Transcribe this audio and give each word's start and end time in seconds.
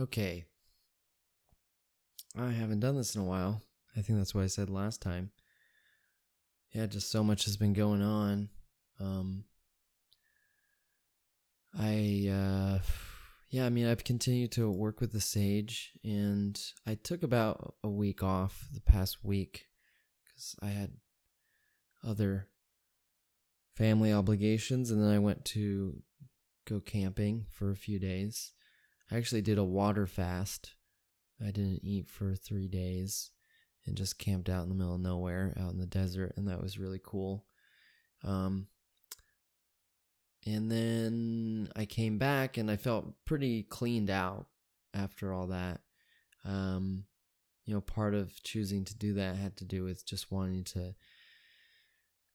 Okay. 0.00 0.44
I 2.36 2.50
haven't 2.50 2.80
done 2.80 2.96
this 2.96 3.16
in 3.16 3.20
a 3.20 3.24
while. 3.24 3.62
I 3.96 4.02
think 4.02 4.18
that's 4.18 4.34
what 4.34 4.44
I 4.44 4.46
said 4.46 4.70
last 4.70 5.02
time. 5.02 5.32
Yeah, 6.72 6.86
just 6.86 7.10
so 7.10 7.24
much 7.24 7.46
has 7.46 7.56
been 7.56 7.72
going 7.72 8.02
on. 8.02 8.48
Um 9.00 9.44
I 11.76 12.28
uh 12.30 12.78
yeah, 13.50 13.64
I 13.64 13.70
mean, 13.70 13.86
I've 13.86 14.04
continued 14.04 14.52
to 14.52 14.70
work 14.70 15.00
with 15.00 15.12
the 15.12 15.20
sage 15.20 15.92
and 16.04 16.60
I 16.86 16.94
took 16.94 17.22
about 17.22 17.74
a 17.82 17.88
week 17.88 18.22
off 18.22 18.68
the 18.72 18.80
past 18.80 19.24
week 19.24 19.66
cuz 20.32 20.54
I 20.62 20.68
had 20.68 20.92
other 22.04 22.48
family 23.74 24.12
obligations 24.12 24.90
and 24.92 25.02
then 25.02 25.10
I 25.10 25.18
went 25.18 25.44
to 25.46 26.02
go 26.66 26.78
camping 26.78 27.46
for 27.50 27.70
a 27.70 27.76
few 27.76 27.98
days. 27.98 28.52
I 29.10 29.16
actually 29.16 29.42
did 29.42 29.58
a 29.58 29.64
water 29.64 30.06
fast. 30.06 30.74
I 31.40 31.50
didn't 31.50 31.84
eat 31.84 32.08
for 32.08 32.34
3 32.34 32.68
days 32.68 33.30
and 33.86 33.96
just 33.96 34.18
camped 34.18 34.48
out 34.48 34.64
in 34.64 34.68
the 34.68 34.74
middle 34.74 34.96
of 34.96 35.00
nowhere 35.00 35.56
out 35.58 35.72
in 35.72 35.78
the 35.78 35.86
desert 35.86 36.34
and 36.36 36.48
that 36.48 36.60
was 36.60 36.78
really 36.78 37.00
cool. 37.02 37.44
Um 38.24 38.66
and 40.46 40.70
then 40.70 41.68
I 41.76 41.84
came 41.84 42.18
back 42.18 42.56
and 42.56 42.70
I 42.70 42.76
felt 42.76 43.12
pretty 43.24 43.64
cleaned 43.64 44.10
out 44.10 44.46
after 44.94 45.32
all 45.32 45.48
that. 45.48 45.80
Um, 46.44 47.04
you 47.64 47.74
know, 47.74 47.80
part 47.80 48.14
of 48.14 48.42
choosing 48.42 48.84
to 48.86 48.96
do 48.96 49.14
that 49.14 49.36
had 49.36 49.56
to 49.58 49.64
do 49.64 49.84
with 49.84 50.06
just 50.06 50.30
wanting 50.30 50.64
to 50.64 50.94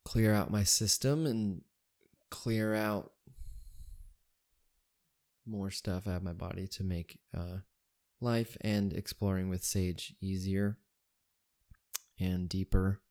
clear 0.05 0.33
out 0.33 0.51
my 0.51 0.63
system 0.63 1.25
and 1.25 1.61
clear 2.29 2.75
out 2.75 3.13
more 5.45 5.71
stuff 5.71 6.07
out 6.07 6.17
of 6.17 6.23
my 6.23 6.33
body 6.33 6.67
to 6.67 6.83
make 6.83 7.19
uh, 7.35 7.57
life 8.21 8.57
and 8.61 8.93
exploring 8.93 9.49
with 9.49 9.63
Sage 9.63 10.15
easier 10.21 10.77
and 12.19 12.47
deeper 12.47 13.01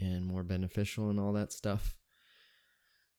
and 0.00 0.26
more 0.26 0.42
beneficial 0.42 1.10
and 1.10 1.20
all 1.20 1.32
that 1.32 1.52
stuff. 1.52 1.96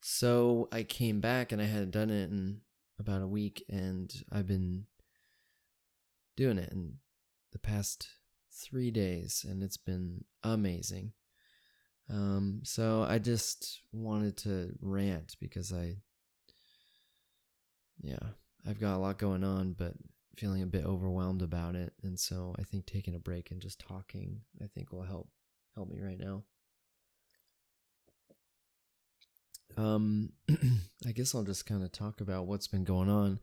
So 0.02 0.68
I 0.72 0.84
came 0.84 1.20
back 1.20 1.52
and 1.52 1.62
I 1.62 1.66
hadn't 1.66 1.92
done 1.92 2.10
it 2.10 2.30
in 2.30 2.62
about 3.00 3.22
a 3.22 3.28
week, 3.28 3.64
and 3.70 4.14
I've 4.32 4.48
been 4.48 4.86
doing 6.38 6.58
it 6.58 6.72
in 6.72 6.98
the 7.52 7.60
past 7.60 8.08
three 8.52 8.92
days, 8.92 9.46
and 9.48 9.64
it's 9.64 9.78
been 9.78 10.24
amazing. 10.44 11.14
Um, 12.10 12.62
so 12.64 13.04
I 13.04 13.18
just 13.18 13.82
wanted 13.92 14.38
to 14.38 14.74
rant 14.80 15.36
because 15.42 15.74
I, 15.74 15.98
yeah, 18.02 18.20
I've 18.68 18.80
got 18.80 18.96
a 18.96 19.00
lot 19.00 19.18
going 19.18 19.44
on, 19.44 19.74
but 19.74 19.94
feeling 20.36 20.62
a 20.62 20.68
bit 20.68 20.86
overwhelmed 20.86 21.42
about 21.42 21.76
it, 21.76 21.94
and 22.04 22.20
so 22.20 22.56
I 22.60 22.64
think 22.64 22.86
taking 22.86 23.16
a 23.16 23.20
break 23.20 23.52
and 23.52 23.62
just 23.62 23.80
talking, 23.80 24.42
I 24.62 24.68
think 24.68 24.92
will 24.92 25.04
help 25.04 25.30
help 25.76 25.90
me 25.90 26.00
right 26.02 26.20
now. 26.20 26.44
Um, 29.78 30.32
I 31.06 31.12
guess 31.12 31.36
I'll 31.36 31.44
just 31.44 31.66
kind 31.66 31.84
of 31.84 31.92
talk 31.92 32.22
about 32.22 32.48
what's 32.48 32.68
been 32.68 32.84
going 32.84 33.10
on. 33.10 33.40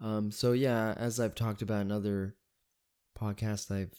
Um, 0.00 0.30
so 0.30 0.52
yeah, 0.52 0.94
as 0.96 1.20
I've 1.20 1.34
talked 1.34 1.62
about 1.62 1.82
in 1.82 1.92
other 1.92 2.36
podcasts, 3.18 3.70
I've 3.70 3.94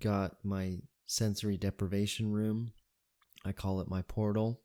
got 0.00 0.36
my 0.42 0.78
sensory 1.06 1.56
deprivation 1.56 2.32
room. 2.32 2.72
I 3.44 3.52
call 3.52 3.80
it 3.80 3.88
my 3.88 4.02
portal. 4.02 4.60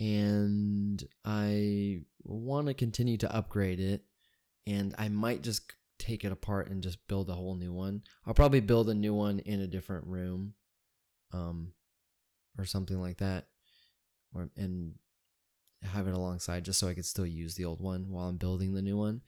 And 0.00 1.02
I 1.24 2.02
want 2.24 2.66
to 2.68 2.74
continue 2.74 3.16
to 3.18 3.34
upgrade 3.34 3.80
it. 3.80 4.02
And 4.66 4.94
I 4.98 5.08
might 5.08 5.42
just 5.42 5.72
take 5.98 6.24
it 6.24 6.32
apart 6.32 6.70
and 6.70 6.82
just 6.82 7.06
build 7.08 7.28
a 7.28 7.34
whole 7.34 7.56
new 7.56 7.72
one. 7.72 8.02
I'll 8.26 8.34
probably 8.34 8.60
build 8.60 8.88
a 8.88 8.94
new 8.94 9.14
one 9.14 9.40
in 9.40 9.60
a 9.60 9.66
different 9.66 10.06
room. 10.06 10.54
Um, 11.32 11.72
or 12.58 12.64
something 12.64 13.00
like 13.00 13.18
that. 13.18 13.46
Or, 14.34 14.50
and 14.56 14.94
have 15.82 16.06
it 16.06 16.14
alongside 16.14 16.64
just 16.64 16.78
so 16.78 16.88
I 16.88 16.94
could 16.94 17.06
still 17.06 17.26
use 17.26 17.54
the 17.54 17.64
old 17.64 17.80
one 17.80 18.08
while 18.08 18.28
I'm 18.28 18.36
building 18.36 18.72
the 18.72 18.82
new 18.82 18.96
one. 18.96 19.22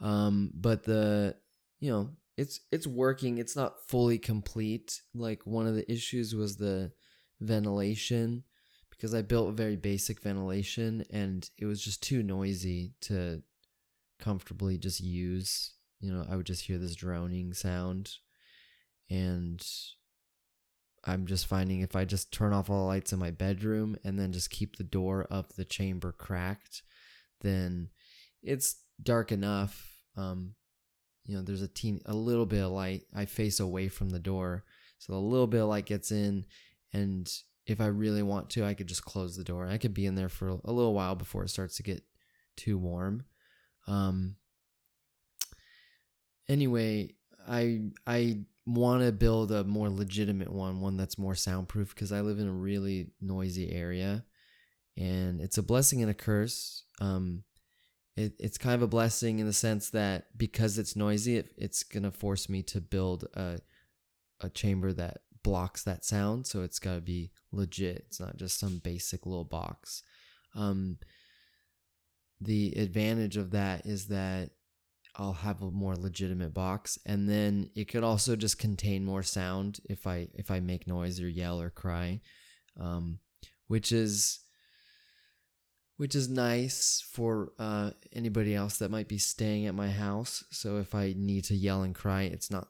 Um, 0.00 0.50
but 0.54 0.84
the 0.84 1.36
you 1.80 1.90
know 1.90 2.10
it's 2.36 2.60
it's 2.70 2.86
working. 2.86 3.38
It's 3.38 3.56
not 3.56 3.86
fully 3.88 4.18
complete. 4.18 5.02
Like 5.14 5.46
one 5.46 5.66
of 5.66 5.74
the 5.74 5.90
issues 5.90 6.34
was 6.34 6.56
the 6.56 6.92
ventilation 7.40 8.44
because 8.98 9.14
I 9.14 9.22
built 9.22 9.48
a 9.48 9.52
very 9.52 9.76
basic 9.76 10.20
ventilation 10.20 11.04
and 11.10 11.48
it 11.56 11.66
was 11.66 11.82
just 11.82 12.02
too 12.02 12.22
noisy 12.22 12.94
to 13.02 13.42
comfortably 14.18 14.76
just 14.76 15.00
use. 15.00 15.72
You 16.00 16.12
know, 16.12 16.26
I 16.28 16.34
would 16.36 16.46
just 16.46 16.64
hear 16.64 16.78
this 16.78 16.96
droning 16.96 17.54
sound 17.54 18.10
and 19.08 19.64
I'm 21.04 21.26
just 21.26 21.46
finding 21.46 21.80
if 21.80 21.94
I 21.94 22.04
just 22.04 22.32
turn 22.32 22.52
off 22.52 22.68
all 22.68 22.80
the 22.80 22.86
lights 22.86 23.12
in 23.12 23.20
my 23.20 23.30
bedroom 23.30 23.96
and 24.04 24.18
then 24.18 24.32
just 24.32 24.50
keep 24.50 24.76
the 24.76 24.84
door 24.84 25.26
of 25.30 25.54
the 25.54 25.64
chamber 25.64 26.12
cracked, 26.12 26.82
then 27.40 27.90
it's 28.42 28.76
dark 29.00 29.30
enough. 29.30 29.96
Um, 30.16 30.54
you 31.24 31.36
know, 31.36 31.42
there's 31.42 31.62
a 31.62 31.68
teen, 31.68 32.00
a 32.06 32.14
little 32.14 32.46
bit 32.46 32.64
of 32.64 32.72
light. 32.72 33.02
I 33.14 33.26
face 33.26 33.60
away 33.60 33.88
from 33.88 34.10
the 34.10 34.18
door, 34.18 34.64
so 34.98 35.14
a 35.14 35.16
little 35.16 35.46
bit 35.46 35.62
of 35.62 35.68
light 35.68 35.86
gets 35.86 36.10
in, 36.10 36.46
and 36.92 37.30
if 37.68 37.82
I 37.82 37.86
really 37.86 38.22
want 38.22 38.48
to, 38.50 38.64
I 38.64 38.72
could 38.72 38.86
just 38.86 39.04
close 39.04 39.36
the 39.36 39.44
door. 39.44 39.68
I 39.68 39.76
could 39.76 39.92
be 39.92 40.06
in 40.06 40.14
there 40.14 40.30
for 40.30 40.48
a 40.48 40.72
little 40.72 40.94
while 40.94 41.14
before 41.14 41.44
it 41.44 41.50
starts 41.50 41.76
to 41.76 41.82
get 41.82 42.02
too 42.56 42.78
warm. 42.78 43.24
Um, 43.86 44.36
anyway, 46.48 47.14
I 47.46 47.82
I 48.06 48.40
want 48.64 49.04
to 49.04 49.12
build 49.12 49.52
a 49.52 49.64
more 49.64 49.90
legitimate 49.90 50.50
one, 50.50 50.80
one 50.80 50.96
that's 50.96 51.18
more 51.18 51.34
soundproof 51.34 51.94
because 51.94 52.10
I 52.10 52.22
live 52.22 52.38
in 52.38 52.48
a 52.48 52.52
really 52.52 53.10
noisy 53.20 53.70
area, 53.70 54.24
and 54.96 55.40
it's 55.40 55.58
a 55.58 55.62
blessing 55.62 56.00
and 56.00 56.10
a 56.10 56.14
curse. 56.14 56.84
Um, 57.02 57.44
it, 58.16 58.32
it's 58.38 58.58
kind 58.58 58.74
of 58.74 58.82
a 58.82 58.88
blessing 58.88 59.40
in 59.40 59.46
the 59.46 59.52
sense 59.52 59.90
that 59.90 60.36
because 60.38 60.78
it's 60.78 60.96
noisy, 60.96 61.36
it, 61.36 61.50
it's 61.58 61.82
gonna 61.82 62.10
force 62.10 62.48
me 62.48 62.62
to 62.62 62.80
build 62.80 63.24
a 63.34 63.58
a 64.40 64.48
chamber 64.48 64.92
that 64.92 65.18
blocks 65.42 65.82
that 65.84 66.04
sound, 66.04 66.46
so 66.46 66.62
it's 66.62 66.78
got 66.78 66.94
to 66.94 67.00
be 67.00 67.30
legit. 67.52 68.04
It's 68.08 68.20
not 68.20 68.36
just 68.36 68.58
some 68.58 68.78
basic 68.78 69.26
little 69.26 69.44
box. 69.44 70.02
Um, 70.54 70.98
the 72.40 72.72
advantage 72.76 73.36
of 73.36 73.50
that 73.50 73.86
is 73.86 74.08
that 74.08 74.50
I'll 75.16 75.32
have 75.32 75.62
a 75.62 75.70
more 75.70 75.96
legitimate 75.96 76.54
box 76.54 76.98
and 77.04 77.28
then 77.28 77.70
it 77.74 77.88
could 77.88 78.04
also 78.04 78.36
just 78.36 78.58
contain 78.58 79.04
more 79.04 79.24
sound 79.24 79.80
if 79.90 80.06
I 80.06 80.28
if 80.34 80.50
I 80.50 80.60
make 80.60 80.86
noise 80.86 81.20
or 81.20 81.28
yell 81.28 81.60
or 81.60 81.70
cry 81.70 82.20
um, 82.78 83.18
which 83.66 83.90
is 83.90 84.40
which 85.96 86.14
is 86.14 86.28
nice 86.28 87.04
for 87.12 87.52
uh, 87.58 87.90
anybody 88.12 88.54
else 88.54 88.78
that 88.78 88.92
might 88.92 89.08
be 89.08 89.18
staying 89.18 89.66
at 89.66 89.74
my 89.74 89.90
house 89.90 90.44
so 90.52 90.76
if 90.76 90.94
I 90.94 91.14
need 91.16 91.44
to 91.44 91.56
yell 91.56 91.82
and 91.82 91.94
cry 91.94 92.22
it's 92.22 92.50
not 92.50 92.68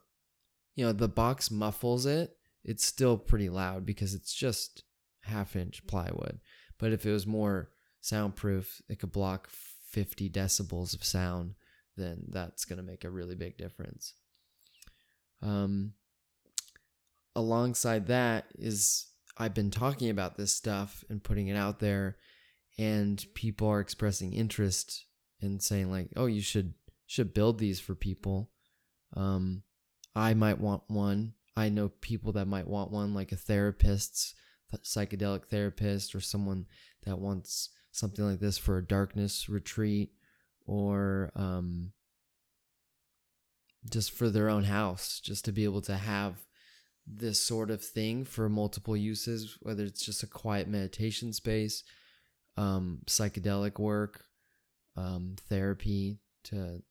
you 0.74 0.86
know 0.86 0.92
the 0.92 1.08
box 1.08 1.50
muffles 1.50 2.06
it 2.06 2.37
it's 2.68 2.84
still 2.84 3.16
pretty 3.16 3.48
loud 3.48 3.84
because 3.84 4.14
it's 4.14 4.34
just 4.34 4.84
half 5.22 5.56
inch 5.56 5.86
plywood 5.86 6.38
but 6.78 6.92
if 6.92 7.04
it 7.04 7.12
was 7.12 7.26
more 7.26 7.70
soundproof 8.00 8.80
it 8.88 8.98
could 8.98 9.12
block 9.12 9.48
50 9.50 10.30
decibels 10.30 10.94
of 10.94 11.04
sound 11.04 11.54
then 11.98 12.24
that's 12.28 12.64
going 12.64 12.78
to 12.78 12.82
make 12.82 13.04
a 13.04 13.10
really 13.10 13.34
big 13.34 13.58
difference. 13.58 14.14
Um, 15.42 15.92
alongside 17.36 18.06
that 18.06 18.46
is 18.54 19.06
I've 19.36 19.54
been 19.54 19.70
talking 19.70 20.08
about 20.08 20.36
this 20.36 20.54
stuff 20.54 21.04
and 21.10 21.22
putting 21.22 21.48
it 21.48 21.56
out 21.56 21.80
there, 21.80 22.16
and 22.78 23.24
people 23.34 23.68
are 23.68 23.80
expressing 23.80 24.32
interest 24.32 25.06
and 25.42 25.62
saying 25.62 25.90
like, 25.90 26.08
"Oh, 26.16 26.26
you 26.26 26.40
should 26.40 26.74
should 27.06 27.34
build 27.34 27.58
these 27.58 27.80
for 27.80 27.94
people." 27.94 28.50
Um, 29.14 29.62
I 30.14 30.34
might 30.34 30.60
want 30.60 30.82
one. 30.88 31.34
I 31.58 31.70
know 31.70 31.88
people 31.88 32.30
that 32.34 32.46
might 32.46 32.68
want 32.68 32.92
one, 32.92 33.14
like 33.14 33.32
a 33.32 33.36
therapist, 33.36 34.36
psychedelic 34.76 35.46
therapist, 35.46 36.14
or 36.14 36.20
someone 36.20 36.66
that 37.04 37.18
wants 37.18 37.70
something 37.90 38.24
like 38.24 38.38
this 38.38 38.58
for 38.58 38.78
a 38.78 38.86
darkness 38.86 39.48
retreat 39.48 40.12
or 40.66 41.32
um, 41.34 41.90
just 43.90 44.12
for 44.12 44.30
their 44.30 44.48
own 44.48 44.62
house, 44.62 45.18
just 45.18 45.44
to 45.46 45.52
be 45.52 45.64
able 45.64 45.82
to 45.82 45.96
have 45.96 46.36
this 47.04 47.42
sort 47.42 47.72
of 47.72 47.82
thing 47.82 48.24
for 48.24 48.48
multiple 48.48 48.96
uses, 48.96 49.58
whether 49.60 49.82
it's 49.82 50.06
just 50.06 50.22
a 50.22 50.28
quiet 50.28 50.68
meditation 50.68 51.32
space, 51.32 51.82
um, 52.56 53.00
psychedelic 53.06 53.80
work, 53.80 54.22
um, 54.96 55.34
therapy 55.48 56.20
to 56.44 56.84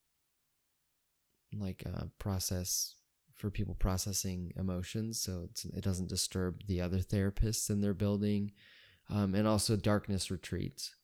like 1.58 1.84
uh, 1.86 2.08
process 2.20 2.97
for 3.38 3.50
people 3.50 3.76
processing 3.76 4.52
emotions 4.58 5.22
so 5.22 5.48
it 5.76 5.84
doesn't 5.84 6.10
disturb 6.10 6.66
the 6.68 6.82
other 6.82 7.00
therapists 7.00 7.70
in 7.70 7.82
their 7.82 7.94
building 7.94 8.52
um, 9.10 9.36
and 9.36 9.48
also 9.48 9.76
darkness 9.76 10.30
retreats 10.30 10.96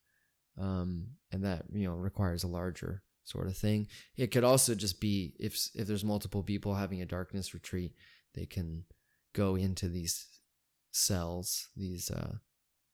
um, 0.59 1.07
and 1.31 1.44
that 1.44 1.63
you 1.71 1.88
know 1.88 1.95
requires 1.95 2.44
a 2.44 2.47
larger 2.47 3.03
sort 3.25 3.47
of 3.47 3.57
thing. 3.57 3.88
It 4.18 4.27
could 4.27 4.44
also 4.44 4.75
just 4.75 5.00
be 5.00 5.33
if 5.39 5.69
if 5.74 5.88
there's 5.88 6.03
multiple 6.03 6.44
people 6.44 6.75
having 6.75 7.01
a 7.01 7.06
darkness 7.06 7.53
retreat, 7.53 7.94
they 8.33 8.45
can 8.45 8.85
go 9.33 9.56
into 9.56 9.88
these 9.88 10.27
cells, 10.91 11.69
these 11.75 12.12
uh, 12.12 12.35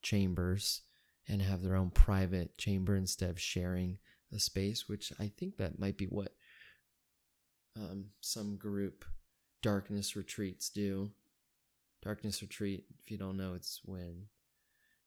chambers, 0.02 0.82
and 1.28 1.42
have 1.42 1.62
their 1.62 1.76
own 1.76 1.90
private 1.90 2.58
chamber 2.58 2.96
instead 2.96 3.30
of 3.30 3.40
sharing 3.40 3.98
a 4.34 4.40
space. 4.40 4.88
Which 4.88 5.12
I 5.20 5.32
think 5.38 5.58
that 5.58 5.80
might 5.80 5.98
be 5.98 6.06
what 6.06 6.34
um, 7.76 8.06
some 8.22 8.58
group 8.58 9.06
darkness 9.62 10.16
retreats 10.16 10.70
do. 10.70 11.12
Darkness 12.02 12.42
retreat, 12.42 12.86
if 13.04 13.12
you 13.12 13.18
don't 13.18 13.38
know, 13.38 13.54
it's 13.56 13.82
when 13.84 14.28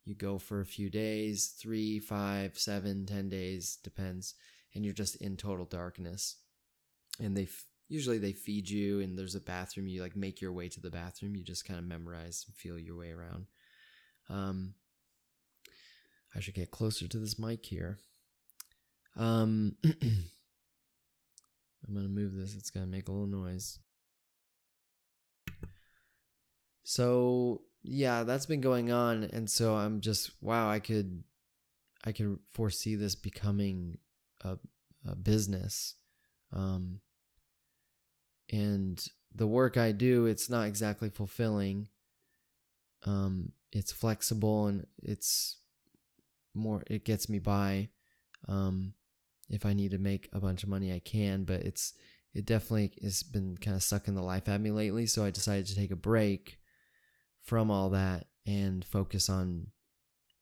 you 0.04 0.14
go 0.14 0.38
for 0.38 0.60
a 0.60 0.66
few 0.66 0.90
days 0.90 1.54
three, 1.58 1.98
five, 1.98 2.58
seven, 2.58 3.06
ten 3.06 3.28
days, 3.28 3.78
depends 3.82 4.34
and 4.74 4.84
you're 4.84 4.94
just 4.94 5.16
in 5.16 5.36
total 5.36 5.64
darkness. 5.64 6.36
And 7.20 7.36
they 7.36 7.42
f- 7.44 7.66
usually 7.88 8.18
they 8.18 8.32
feed 8.32 8.68
you, 8.68 9.00
and 9.00 9.18
there's 9.18 9.34
a 9.34 9.40
bathroom. 9.40 9.86
You 9.86 10.02
like 10.02 10.16
make 10.16 10.40
your 10.40 10.52
way 10.52 10.68
to 10.68 10.80
the 10.80 10.90
bathroom. 10.90 11.36
You 11.36 11.44
just 11.44 11.66
kind 11.66 11.78
of 11.78 11.84
memorize 11.84 12.44
and 12.46 12.56
feel 12.56 12.78
your 12.78 12.96
way 12.96 13.10
around. 13.10 13.46
Um, 14.30 14.74
I 16.34 16.40
should 16.40 16.54
get 16.54 16.70
closer 16.70 17.06
to 17.06 17.18
this 17.18 17.38
mic 17.38 17.66
here. 17.66 17.98
Um, 19.16 19.76
I'm 19.84 19.94
gonna 21.94 22.08
move 22.08 22.34
this. 22.34 22.54
It's 22.54 22.70
gonna 22.70 22.86
make 22.86 23.08
a 23.08 23.12
little 23.12 23.26
noise. 23.26 23.78
So 26.92 27.62
yeah, 27.82 28.22
that's 28.22 28.44
been 28.44 28.60
going 28.60 28.92
on, 28.92 29.24
and 29.24 29.48
so 29.48 29.74
I'm 29.76 30.02
just 30.02 30.30
wow. 30.42 30.68
I 30.68 30.78
could, 30.78 31.24
I 32.04 32.12
can 32.12 32.38
foresee 32.50 32.96
this 32.96 33.14
becoming 33.14 33.96
a, 34.42 34.58
a 35.08 35.16
business. 35.16 35.94
Um, 36.52 37.00
and 38.50 39.02
the 39.34 39.46
work 39.46 39.78
I 39.78 39.92
do, 39.92 40.26
it's 40.26 40.50
not 40.50 40.66
exactly 40.66 41.08
fulfilling. 41.08 41.88
Um, 43.06 43.52
it's 43.72 43.90
flexible 43.90 44.66
and 44.66 44.86
it's 45.02 45.56
more, 46.54 46.82
it 46.88 47.06
gets 47.06 47.26
me 47.26 47.38
by. 47.38 47.88
Um, 48.48 48.92
if 49.48 49.64
I 49.64 49.72
need 49.72 49.92
to 49.92 49.98
make 49.98 50.28
a 50.34 50.40
bunch 50.40 50.62
of 50.62 50.68
money, 50.68 50.92
I 50.92 50.98
can, 50.98 51.44
but 51.44 51.62
it's, 51.62 51.94
it 52.34 52.44
definitely 52.44 52.92
has 53.02 53.22
been 53.22 53.56
kind 53.56 53.76
of 53.76 53.82
sucking 53.82 54.14
the 54.14 54.20
life 54.20 54.46
at 54.46 54.60
me 54.60 54.70
lately. 54.70 55.06
So 55.06 55.24
I 55.24 55.30
decided 55.30 55.64
to 55.68 55.74
take 55.74 55.90
a 55.90 55.96
break 55.96 56.58
from 57.42 57.70
all 57.70 57.90
that 57.90 58.26
and 58.46 58.84
focus 58.84 59.28
on 59.28 59.68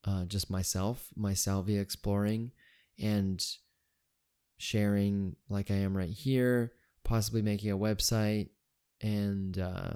uh, 0.05 0.25
just 0.25 0.51
myself, 0.51 1.09
my 1.15 1.35
salvia 1.35 1.81
exploring, 1.81 2.53
and 2.99 3.45
sharing 4.59 5.37
like 5.49 5.71
I 5.71 5.77
am 5.77 5.97
right 5.97 6.11
here, 6.11 6.73
possibly 7.05 7.43
making 7.43 7.71
a 7.71 7.79
website 7.79 8.51
and 9.01 9.59
uh, 9.59 9.93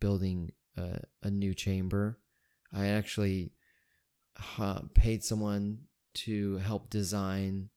building 0.00 0.52
a, 0.76 1.00
a, 1.22 1.30
new 1.30 1.54
chamber. 1.54 2.18
I 2.72 2.88
actually 2.88 3.52
uh, 4.58 4.80
paid 4.94 5.22
someone 5.22 5.82
to 6.14 6.56
help 6.58 6.90
design 6.90 7.70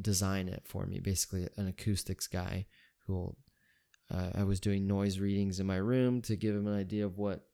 design 0.00 0.48
it 0.48 0.62
for 0.64 0.86
me. 0.86 1.00
Basically, 1.00 1.48
an 1.56 1.68
acoustics 1.68 2.26
guy 2.26 2.66
who 3.06 3.34
uh, 4.12 4.30
I 4.34 4.44
was 4.44 4.60
doing 4.60 4.86
noise 4.86 5.18
readings 5.18 5.60
in 5.60 5.66
my 5.66 5.76
room 5.76 6.20
to 6.22 6.36
give 6.36 6.54
him 6.54 6.66
an 6.66 6.78
idea 6.78 7.06
of 7.06 7.18
what 7.18 7.47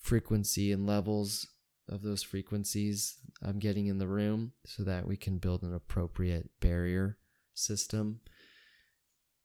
frequency 0.00 0.72
and 0.72 0.86
levels 0.86 1.46
of 1.88 2.02
those 2.02 2.22
frequencies 2.22 3.16
I'm 3.42 3.58
getting 3.58 3.86
in 3.86 3.98
the 3.98 4.08
room 4.08 4.52
so 4.64 4.82
that 4.84 5.06
we 5.06 5.16
can 5.16 5.38
build 5.38 5.62
an 5.62 5.74
appropriate 5.74 6.50
barrier 6.60 7.18
system. 7.54 8.20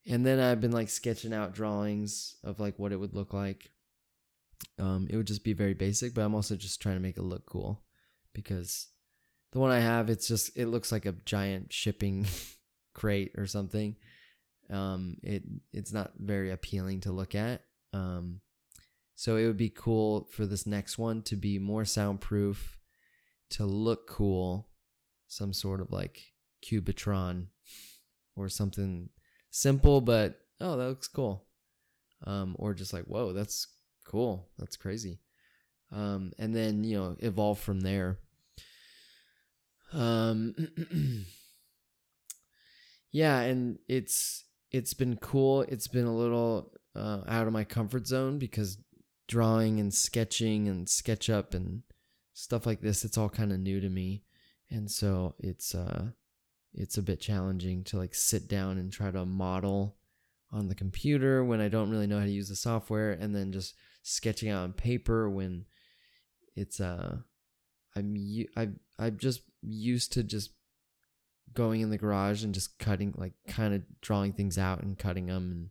And 0.08 0.26
then 0.26 0.40
I've 0.40 0.62
been 0.62 0.72
like 0.72 0.90
sketching 0.90 1.34
out 1.34 1.54
drawings 1.54 2.36
of 2.44 2.60
like 2.60 2.80
what 2.80 2.92
it 2.92 3.00
would 3.00 3.14
look 3.14 3.34
like. 3.34 3.72
Um, 4.80 5.08
it 5.10 5.18
would 5.18 5.28
just 5.28 5.44
be 5.44 5.54
very 5.54 5.74
basic, 5.74 6.14
but 6.14 6.22
I'm 6.22 6.36
also 6.36 6.56
just 6.56 6.82
trying 6.82 6.96
to 6.96 7.02
make 7.02 7.18
it 7.18 7.24
look 7.24 7.46
cool 7.46 7.84
because 8.34 8.88
the 9.52 9.60
one 9.60 9.72
I 9.72 9.80
have, 9.80 10.10
it's 10.10 10.28
just 10.28 10.56
it 10.58 10.68
looks 10.68 10.92
like 10.92 11.06
a 11.06 11.16
giant 11.26 11.74
shipping 11.74 12.26
crate 12.94 13.34
or 13.38 13.46
something. 13.46 13.96
Um, 14.70 15.18
it 15.22 15.44
it's 15.74 15.92
not 15.92 16.14
very 16.18 16.52
appealing 16.52 17.02
to 17.02 17.12
look 17.12 17.36
at. 17.36 17.62
Um, 17.94 18.42
so 19.22 19.36
it 19.36 19.46
would 19.46 19.56
be 19.56 19.70
cool 19.70 20.28
for 20.32 20.48
this 20.48 20.66
next 20.66 20.98
one 20.98 21.22
to 21.22 21.36
be 21.36 21.60
more 21.60 21.86
soundproof, 21.86 22.80
to 23.52 23.66
look 23.66 24.10
cool, 24.10 24.68
some 25.28 25.54
sort 25.54 25.80
of 25.80 25.92
like 25.92 26.20
Cubitron 26.64 27.50
or 28.36 28.50
something 28.50 29.10
simple, 29.52 30.02
but 30.02 30.40
oh, 30.60 30.76
that 30.76 30.88
looks 30.88 31.08
cool. 31.08 31.46
Um, 32.26 32.56
or 32.58 32.74
just 32.74 32.94
like, 32.94 33.04
whoa, 33.04 33.32
that's 33.32 33.68
cool. 34.08 34.50
That's 34.58 34.76
crazy. 34.76 35.20
Um, 35.92 36.32
and 36.40 36.56
then, 36.56 36.84
you 36.84 36.98
know, 36.98 37.16
evolve 37.20 37.60
from 37.60 37.82
there. 37.82 38.18
Um, 39.94 40.56
yeah, 43.12 43.42
and 43.42 43.78
it's, 43.88 44.46
it's 44.72 44.96
been 44.96 45.18
cool. 45.18 45.62
It's 45.62 45.88
been 45.88 46.08
a 46.08 46.16
little 46.16 46.72
uh, 46.96 47.20
out 47.28 47.46
of 47.46 47.54
my 47.54 47.64
comfort 47.66 48.08
zone 48.08 48.40
because 48.40 48.80
drawing 49.32 49.80
and 49.80 49.94
sketching 49.94 50.68
and 50.68 50.88
SketchUp 50.88 51.56
and 51.56 51.84
stuff 52.34 52.66
like 52.66 52.82
this, 52.82 53.06
it's 53.06 53.18
all 53.18 53.30
kind 53.30 53.54
of 53.54 53.60
new 53.60 53.80
to 53.80 53.88
me. 53.88 54.24
And 54.70 54.92
so 54.92 55.36
it's 55.40 55.74
uh 55.74 56.08
it's 56.74 56.98
a 56.98 57.02
bit 57.02 57.22
challenging 57.22 57.86
to 57.86 57.98
like 57.98 58.14
sit 58.14 58.50
down 58.50 58.78
and 58.78 58.92
try 58.92 59.10
to 59.10 59.26
model 59.26 59.96
on 60.52 60.68
the 60.68 60.76
computer 60.76 61.46
when 61.46 61.62
I 61.62 61.70
don't 61.70 61.90
really 61.90 62.08
know 62.08 62.20
how 62.20 62.26
to 62.26 62.32
use 62.32 62.50
the 62.50 62.58
software 62.58 63.14
and 63.14 63.34
then 63.34 63.54
just 63.54 63.74
sketching 64.04 64.50
out 64.50 64.64
on 64.64 64.74
paper 64.74 65.30
when 65.30 65.66
it's 66.58 66.82
uh 66.82 67.16
I'm 67.96 68.18
I 68.58 68.70
I'm 69.00 69.18
just 69.18 69.44
used 69.62 70.12
to 70.14 70.24
just 70.24 70.52
going 71.54 71.80
in 71.80 71.90
the 71.90 71.98
garage 71.98 72.44
and 72.44 72.54
just 72.54 72.78
cutting 72.80 73.14
like 73.18 73.34
kind 73.48 73.74
of 73.74 73.84
drawing 74.02 74.34
things 74.34 74.58
out 74.58 74.84
and 74.84 75.00
cutting 75.00 75.28
them 75.28 75.52
and 75.52 75.70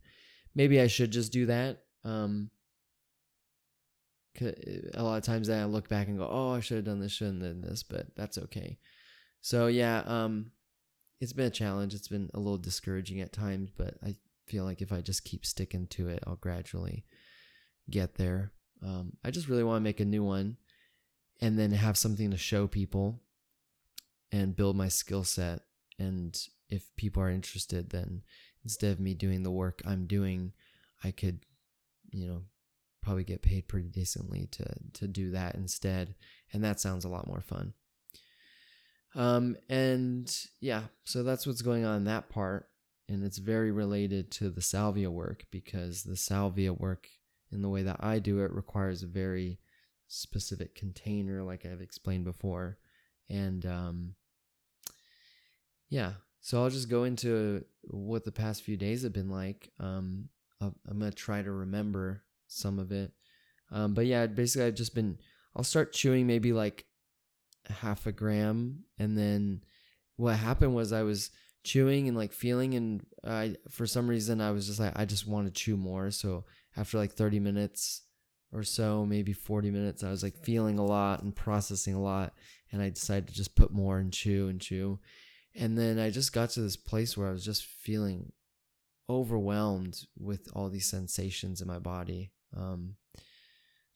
maybe 0.55 0.81
I 0.81 0.87
should 0.87 1.11
just 1.11 1.31
do 1.31 1.45
that 1.47 1.83
um 2.05 2.51
a 4.41 5.03
lot 5.03 5.19
of 5.19 5.25
times 5.25 5.51
I 5.51 5.65
look 5.65 5.89
back 5.89 6.09
and 6.09 6.19
go, 6.19 6.29
"Oh, 6.31 6.51
I 6.51 6.61
should 6.61 6.77
have 6.77 6.85
done 6.85 7.01
this, 7.01 7.13
should 7.13 7.29
have 7.29 7.41
done 7.41 7.61
this," 7.61 7.83
but 7.83 8.15
that's 8.17 8.39
okay. 8.39 8.79
So 9.41 9.67
yeah, 9.67 10.03
um, 10.07 10.53
it's 11.21 11.33
been 11.33 11.47
a 11.47 11.51
challenge. 11.51 11.95
It's 11.95 12.09
been 12.09 12.31
a 12.35 12.39
little 12.39 12.59
discouraging 12.59 13.21
at 13.21 13.33
times, 13.33 13.71
but 13.77 13.95
I 14.03 14.17
feel 14.47 14.65
like 14.65 14.83
if 14.83 14.93
I 14.93 15.01
just 15.01 15.25
keep 15.25 15.45
sticking 15.45 15.87
to 15.89 16.09
it, 16.09 16.23
I'll 16.27 16.37
gradually 16.37 17.05
get 17.89 18.15
there. 18.15 18.53
Um, 18.83 19.17
I 19.25 19.31
just 19.31 19.49
really 19.49 19.65
want 19.65 19.81
to 19.81 19.85
make 19.85 20.01
a 20.01 20.05
new 20.05 20.25
one, 20.25 20.57
and 21.41 21.59
then 21.59 21.73
have 21.73 21.97
something 21.97 22.31
to 22.31 22.37
show 22.37 22.67
people, 22.67 23.21
and 24.33 24.57
build 24.57 24.77
my 24.77 24.89
skill 24.89 25.25
set. 25.25 25.61
And 25.99 26.39
if 26.69 26.95
people 26.97 27.23
are 27.23 27.31
interested, 27.31 27.91
then 27.91 28.23
instead 28.65 28.93
of 28.93 29.01
me 29.01 29.15
doing 29.15 29.43
the 29.43 29.51
work 29.51 29.83
I'm 29.85 30.07
doing, 30.07 30.53
I 31.03 31.11
could, 31.11 31.41
you 32.11 32.27
know, 32.27 32.43
probably 33.03 33.25
get 33.25 33.43
paid 33.43 33.69
pretty 33.69 33.89
decently 33.89 34.49
to 34.53 34.65
to 34.95 35.09
do 35.09 35.31
that 35.31 35.55
instead. 35.55 36.15
And 36.53 36.63
that 36.65 36.81
sounds 36.81 37.05
a 37.05 37.09
lot 37.09 37.27
more 37.27 37.41
fun. 37.41 37.75
Um 39.15 39.57
and 39.69 40.33
yeah 40.61 40.85
so 41.05 41.23
that's 41.23 41.47
what's 41.47 41.63
going 41.63 41.85
on 41.85 41.99
in 41.99 42.05
that 42.05 42.29
part. 42.29 42.69
And 43.09 43.25
it's 43.25 43.39
very 43.39 43.73
related 43.73 44.31
to 44.33 44.51
the 44.51 44.63
salvia 44.63 45.11
work 45.11 45.47
because 45.51 46.05
the 46.05 46.17
salvia 46.17 46.73
work 46.73 47.09
in 47.51 47.63
the 47.63 47.69
way 47.69 47.83
that 47.83 47.97
I 48.01 48.21
do 48.21 48.41
it 48.41 48.53
requires 48.53 49.03
a 49.03 49.09
very 49.09 49.59
specific 50.07 50.75
container 50.75 51.43
like 51.43 51.67
I've 51.67 51.81
explained 51.81 52.25
before. 52.25 52.79
And 53.29 53.65
um 53.67 54.15
yeah 55.89 56.13
so 56.41 56.63
I'll 56.63 56.71
just 56.71 56.89
go 56.89 57.05
into 57.05 57.65
what 57.83 58.25
the 58.25 58.33
past 58.33 58.63
few 58.63 58.77
days 58.77 59.03
have 59.03 59.13
been 59.13 59.31
like. 59.31 59.73
Um 59.81 60.29
I'm 60.61 60.99
going 60.99 61.11
to 61.11 61.17
try 61.17 61.41
to 61.41 61.51
remember 61.51 62.23
some 62.51 62.79
of 62.79 62.93
it. 62.93 63.13
Um, 63.71 63.95
but 63.95 64.07
yeah, 64.07 64.27
basically 64.27 64.67
I've 64.67 64.75
just 64.75 64.95
been 64.95 65.19
I'll 65.55 65.65
start 65.65 65.93
chewing 65.93 66.27
maybe 66.27 66.53
like 66.53 66.85
half 67.69 68.07
a 68.07 68.13
gram 68.13 68.85
and 68.99 69.17
then 69.17 69.63
what 70.17 70.37
happened 70.37 70.75
was 70.75 70.93
I 70.93 71.03
was 71.03 71.31
chewing 71.63 72.09
and 72.09 72.17
like 72.17 72.33
feeling 72.33 72.75
and 72.75 73.07
I 73.25 73.57
for 73.69 73.87
some 73.87 74.09
reason 74.09 74.41
I 74.41 74.51
was 74.51 74.67
just 74.67 74.81
like 74.81 74.93
I 74.97 75.05
just 75.05 75.27
want 75.27 75.47
to 75.47 75.53
chew 75.53 75.77
more. 75.77 76.11
So 76.11 76.45
after 76.77 76.99
like 76.99 77.13
30 77.13 77.41
minutes 77.41 78.03
or 78.53 78.65
so, 78.65 79.07
maybe 79.07 79.33
40 79.33 79.71
minutes, 79.71 80.03
I 80.03 80.11
was 80.11 80.23
like 80.23 80.37
feeling 80.45 80.79
a 80.79 80.85
lot 80.85 81.23
and 81.23 81.35
processing 81.35 81.95
a 81.95 82.03
lot 82.03 82.35
and 82.73 82.83
I 82.83 82.91
decided 82.91 83.29
to 83.29 83.35
just 83.35 83.55
put 83.55 83.73
more 83.73 83.99
and 83.99 84.13
chew 84.13 84.49
and 84.49 84.61
chew. 84.61 84.99
And 85.55 85.77
then 85.77 85.99
I 85.99 86.11
just 86.11 86.33
got 86.33 86.51
to 86.51 86.61
this 86.61 86.77
place 86.77 87.17
where 87.17 87.29
I 87.29 87.33
was 87.33 87.45
just 87.45 87.65
feeling 87.65 88.33
overwhelmed 89.09 89.99
with 90.17 90.49
all 90.55 90.69
these 90.69 90.89
sensations 90.89 91.61
in 91.61 91.67
my 91.67 91.81
body 91.81 92.31
um, 92.57 92.97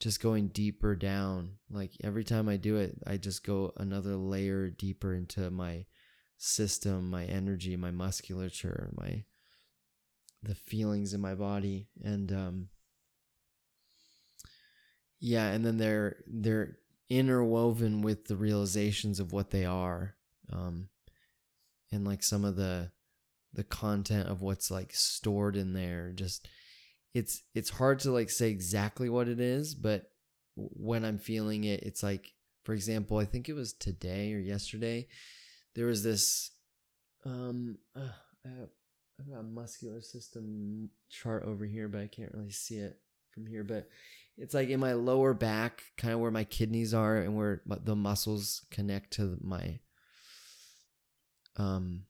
just 0.01 0.21
going 0.21 0.49
deeper 0.49 0.95
down. 0.95 1.53
Like 1.71 1.93
every 2.03 2.25
time 2.25 2.49
I 2.49 2.57
do 2.57 2.77
it, 2.77 2.97
I 3.07 3.17
just 3.17 3.45
go 3.45 3.73
another 3.77 4.17
layer 4.17 4.69
deeper 4.69 5.15
into 5.15 5.51
my 5.51 5.87
system, 6.37 7.11
my 7.11 7.25
energy, 7.25 7.77
my 7.77 7.91
musculature, 7.91 8.91
my 8.97 9.25
the 10.43 10.55
feelings 10.55 11.15
in 11.15 11.23
my 11.23 11.35
body 11.35 11.89
and 12.03 12.31
um 12.31 12.69
yeah, 15.21 15.47
and 15.47 15.65
then 15.65 15.79
they're 15.79 16.17
they're 16.27 16.77
interwoven 17.09 18.03
with 18.03 18.27
the 18.27 18.37
realizations 18.37 19.21
of 19.21 19.33
what 19.33 19.51
they 19.51 19.65
are. 19.65 20.17
Um 20.53 20.89
and 21.91 22.05
like 22.07 22.23
some 22.23 22.45
of 22.45 22.57
the 22.57 22.91
the 23.55 23.65
content 23.65 24.29
of 24.29 24.43
what's 24.43 24.71
like 24.71 24.93
stored 24.93 25.57
in 25.57 25.73
there 25.73 26.13
just 26.13 26.47
it's 27.15 27.43
it's 27.55 27.71
hard 27.71 28.01
to 28.01 28.11
like 28.11 28.31
say 28.31 28.51
exactly 28.51 29.09
what 29.09 29.29
it 29.29 29.41
is, 29.41 29.75
but 29.75 30.11
when 30.57 31.05
I'm 31.05 31.19
feeling 31.19 31.65
it, 31.65 31.83
it's 31.83 32.03
like 32.03 32.33
for 32.65 32.75
example, 32.75 33.19
I 33.19 33.25
think 33.25 33.49
it 33.49 33.55
was 33.55 33.73
today 33.73 34.33
or 34.35 34.39
yesterday, 34.39 35.07
there 35.75 35.87
was 35.87 36.03
this 36.03 36.51
um 37.25 37.79
uh, 37.97 38.09
I've 39.19 39.31
got 39.31 39.41
a 39.41 39.45
muscular 39.45 40.01
system 40.01 40.91
chart 41.09 41.45
over 41.45 41.65
here, 41.65 41.89
but 41.89 42.01
I 42.01 42.09
can't 42.09 42.35
really 42.35 42.51
see 42.51 42.77
it 42.77 42.99
from 43.31 43.47
here. 43.47 43.63
But 43.63 43.89
it's 44.37 44.55
like 44.55 44.69
in 44.69 44.81
my 44.81 44.95
lower 44.95 45.35
back, 45.35 45.83
kind 45.97 46.13
of 46.13 46.21
where 46.21 46.31
my 46.31 46.45
kidneys 46.45 46.93
are 46.93 47.19
and 47.19 47.37
where 47.37 47.63
the 47.67 47.95
muscles 47.95 48.67
connect 48.71 49.13
to 49.15 49.39
my, 49.41 49.79
um, 51.57 52.03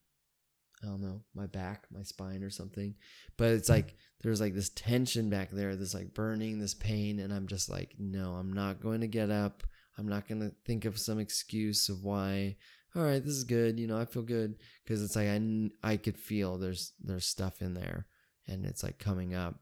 I 0.83 0.87
don't 0.87 1.01
know, 1.01 1.21
my 1.33 1.47
back, 1.47 1.85
my 1.91 2.03
spine 2.03 2.43
or 2.43 2.49
something. 2.49 2.95
But 3.37 3.51
it's 3.51 3.69
like 3.69 3.95
there's 4.21 4.41
like 4.41 4.53
this 4.53 4.69
tension 4.69 5.29
back 5.29 5.51
there, 5.51 5.75
this 5.75 5.93
like 5.93 6.13
burning, 6.13 6.59
this 6.59 6.73
pain. 6.73 7.19
And 7.19 7.33
I'm 7.33 7.47
just 7.47 7.69
like, 7.69 7.95
no, 7.97 8.33
I'm 8.33 8.53
not 8.53 8.81
going 8.81 9.01
to 9.01 9.07
get 9.07 9.31
up. 9.31 9.63
I'm 9.97 10.07
not 10.07 10.27
going 10.27 10.41
to 10.41 10.51
think 10.65 10.85
of 10.85 10.99
some 10.99 11.19
excuse 11.19 11.87
of 11.89 12.03
why 12.03 12.57
all 12.95 13.03
right, 13.03 13.23
this 13.23 13.33
is 13.33 13.43
good. 13.43 13.79
You 13.79 13.87
know, 13.87 13.97
I 13.97 14.05
feel 14.05 14.23
good 14.23 14.55
because 14.83 15.03
it's 15.03 15.15
like 15.15 15.27
I 15.27 15.69
I 15.83 15.97
could 15.97 16.17
feel 16.17 16.57
there's 16.57 16.93
there's 17.03 17.25
stuff 17.25 17.61
in 17.61 17.73
there 17.73 18.07
and 18.47 18.65
it's 18.65 18.83
like 18.83 18.99
coming 18.99 19.35
up. 19.35 19.55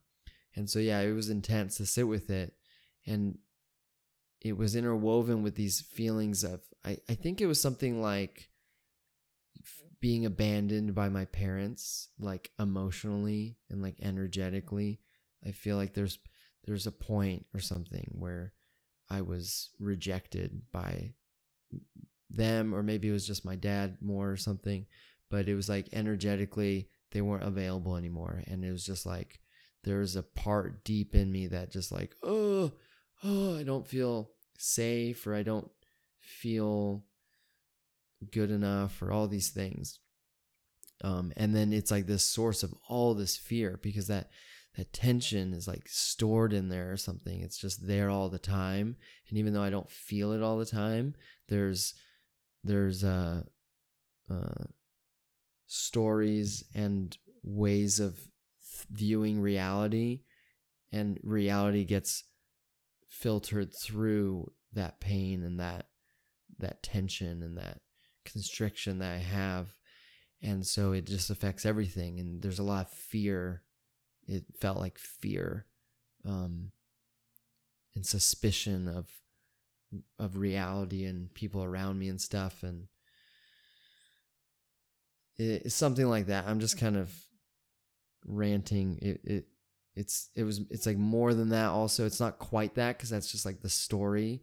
And 0.55 0.69
so 0.69 0.79
yeah, 0.79 0.99
it 0.99 1.13
was 1.13 1.29
intense 1.29 1.77
to 1.77 1.85
sit 1.85 2.07
with 2.07 2.29
it 2.29 2.53
and 3.07 3.39
it 4.41 4.55
was 4.55 4.75
interwoven 4.75 5.41
with 5.41 5.55
these 5.55 5.81
feelings 5.81 6.43
of 6.43 6.61
I 6.85 6.97
I 7.09 7.15
think 7.15 7.41
it 7.41 7.47
was 7.47 7.59
something 7.59 8.01
like 8.01 8.49
being 10.03 10.25
abandoned 10.25 10.93
by 10.93 11.07
my 11.07 11.23
parents 11.23 12.09
like 12.19 12.51
emotionally 12.59 13.55
and 13.69 13.81
like 13.81 13.95
energetically. 14.01 14.99
I 15.47 15.53
feel 15.53 15.77
like 15.77 15.93
there's 15.93 16.19
there's 16.65 16.85
a 16.85 16.91
point 16.91 17.45
or 17.53 17.61
something 17.61 18.11
where 18.11 18.51
I 19.09 19.21
was 19.21 19.69
rejected 19.79 20.63
by 20.73 21.13
them 22.29 22.75
or 22.75 22.83
maybe 22.83 23.07
it 23.07 23.13
was 23.13 23.25
just 23.25 23.45
my 23.45 23.55
dad 23.55 23.95
more 24.01 24.29
or 24.29 24.35
something 24.35 24.85
but 25.29 25.47
it 25.47 25.55
was 25.55 25.69
like 25.69 25.87
energetically 25.93 26.89
they 27.11 27.21
weren't 27.21 27.47
available 27.47 27.95
anymore 27.95 28.43
and 28.47 28.65
it 28.65 28.71
was 28.71 28.85
just 28.85 29.05
like 29.05 29.39
there 29.85 29.99
was 29.99 30.17
a 30.17 30.23
part 30.23 30.83
deep 30.83 31.15
in 31.15 31.31
me 31.31 31.47
that 31.47 31.71
just 31.71 31.91
like 31.91 32.13
oh 32.23 32.71
oh 33.23 33.57
i 33.57 33.63
don't 33.63 33.87
feel 33.87 34.31
safe 34.57 35.25
or 35.27 35.35
i 35.35 35.43
don't 35.43 35.69
feel 36.19 37.03
good 38.31 38.51
enough 38.51 39.01
or 39.01 39.11
all 39.11 39.27
these 39.27 39.49
things. 39.49 39.99
Um, 41.03 41.33
and 41.35 41.55
then 41.55 41.73
it's 41.73 41.91
like 41.91 42.05
this 42.05 42.23
source 42.23 42.63
of 42.63 42.73
all 42.87 43.13
this 43.13 43.35
fear 43.35 43.79
because 43.81 44.07
that 44.07 44.29
that 44.77 44.93
tension 44.93 45.53
is 45.53 45.67
like 45.67 45.87
stored 45.87 46.51
in 46.53 46.69
there 46.69 46.91
or 46.91 46.97
something. 46.97 47.41
It's 47.41 47.57
just 47.59 47.85
there 47.85 48.09
all 48.09 48.29
the 48.29 48.39
time. 48.39 48.95
And 49.29 49.37
even 49.37 49.53
though 49.53 49.61
i 49.61 49.69
don't 49.69 49.89
feel 49.89 50.31
it 50.31 50.41
all 50.41 50.57
the 50.57 50.65
time 50.65 51.15
there's 51.49 51.93
there's 52.63 53.03
uh, 53.03 53.43
uh, 54.29 54.63
stories 55.67 56.63
and 56.73 57.15
ways 57.43 57.99
of 57.99 58.17
viewing 58.89 59.41
reality, 59.41 60.21
and 60.91 61.19
reality 61.23 61.83
gets 61.83 62.23
filtered 63.07 63.73
through 63.73 64.51
that 64.73 64.99
pain 64.99 65.43
and 65.43 65.59
that 65.59 65.87
that 66.57 66.81
tension 66.81 67.43
and 67.43 67.57
that 67.57 67.79
constriction 68.25 68.99
that 68.99 69.13
I 69.13 69.17
have. 69.17 69.73
And 70.41 70.65
so 70.65 70.91
it 70.91 71.05
just 71.05 71.29
affects 71.29 71.65
everything. 71.65 72.19
And 72.19 72.41
there's 72.41 72.59
a 72.59 72.63
lot 72.63 72.87
of 72.87 72.91
fear. 72.91 73.61
It 74.27 74.43
felt 74.59 74.77
like 74.77 74.97
fear 74.97 75.65
um, 76.25 76.71
and 77.95 78.05
suspicion 78.05 78.87
of 78.87 79.07
of 80.17 80.37
reality 80.37 81.05
and 81.05 81.31
people 81.35 81.63
around 81.63 81.99
me 81.99 82.09
and 82.09 82.19
stuff 82.19 82.63
and 82.63 82.87
it's 85.37 85.75
something 85.75 86.07
like 86.07 86.25
that 86.25 86.45
i'm 86.47 86.59
just 86.59 86.79
kind 86.79 86.97
of 86.97 87.13
ranting 88.25 88.97
it, 89.03 89.21
it 89.23 89.45
it's 89.95 90.29
it 90.35 90.43
was 90.43 90.61
it's 90.71 90.87
like 90.87 90.97
more 90.97 91.35
than 91.35 91.49
that 91.49 91.67
also 91.67 92.07
it's 92.07 92.19
not 92.19 92.39
quite 92.39 92.73
that 92.73 92.97
because 92.97 93.11
that's 93.11 93.31
just 93.31 93.45
like 93.45 93.61
the 93.61 93.69
story 93.69 94.41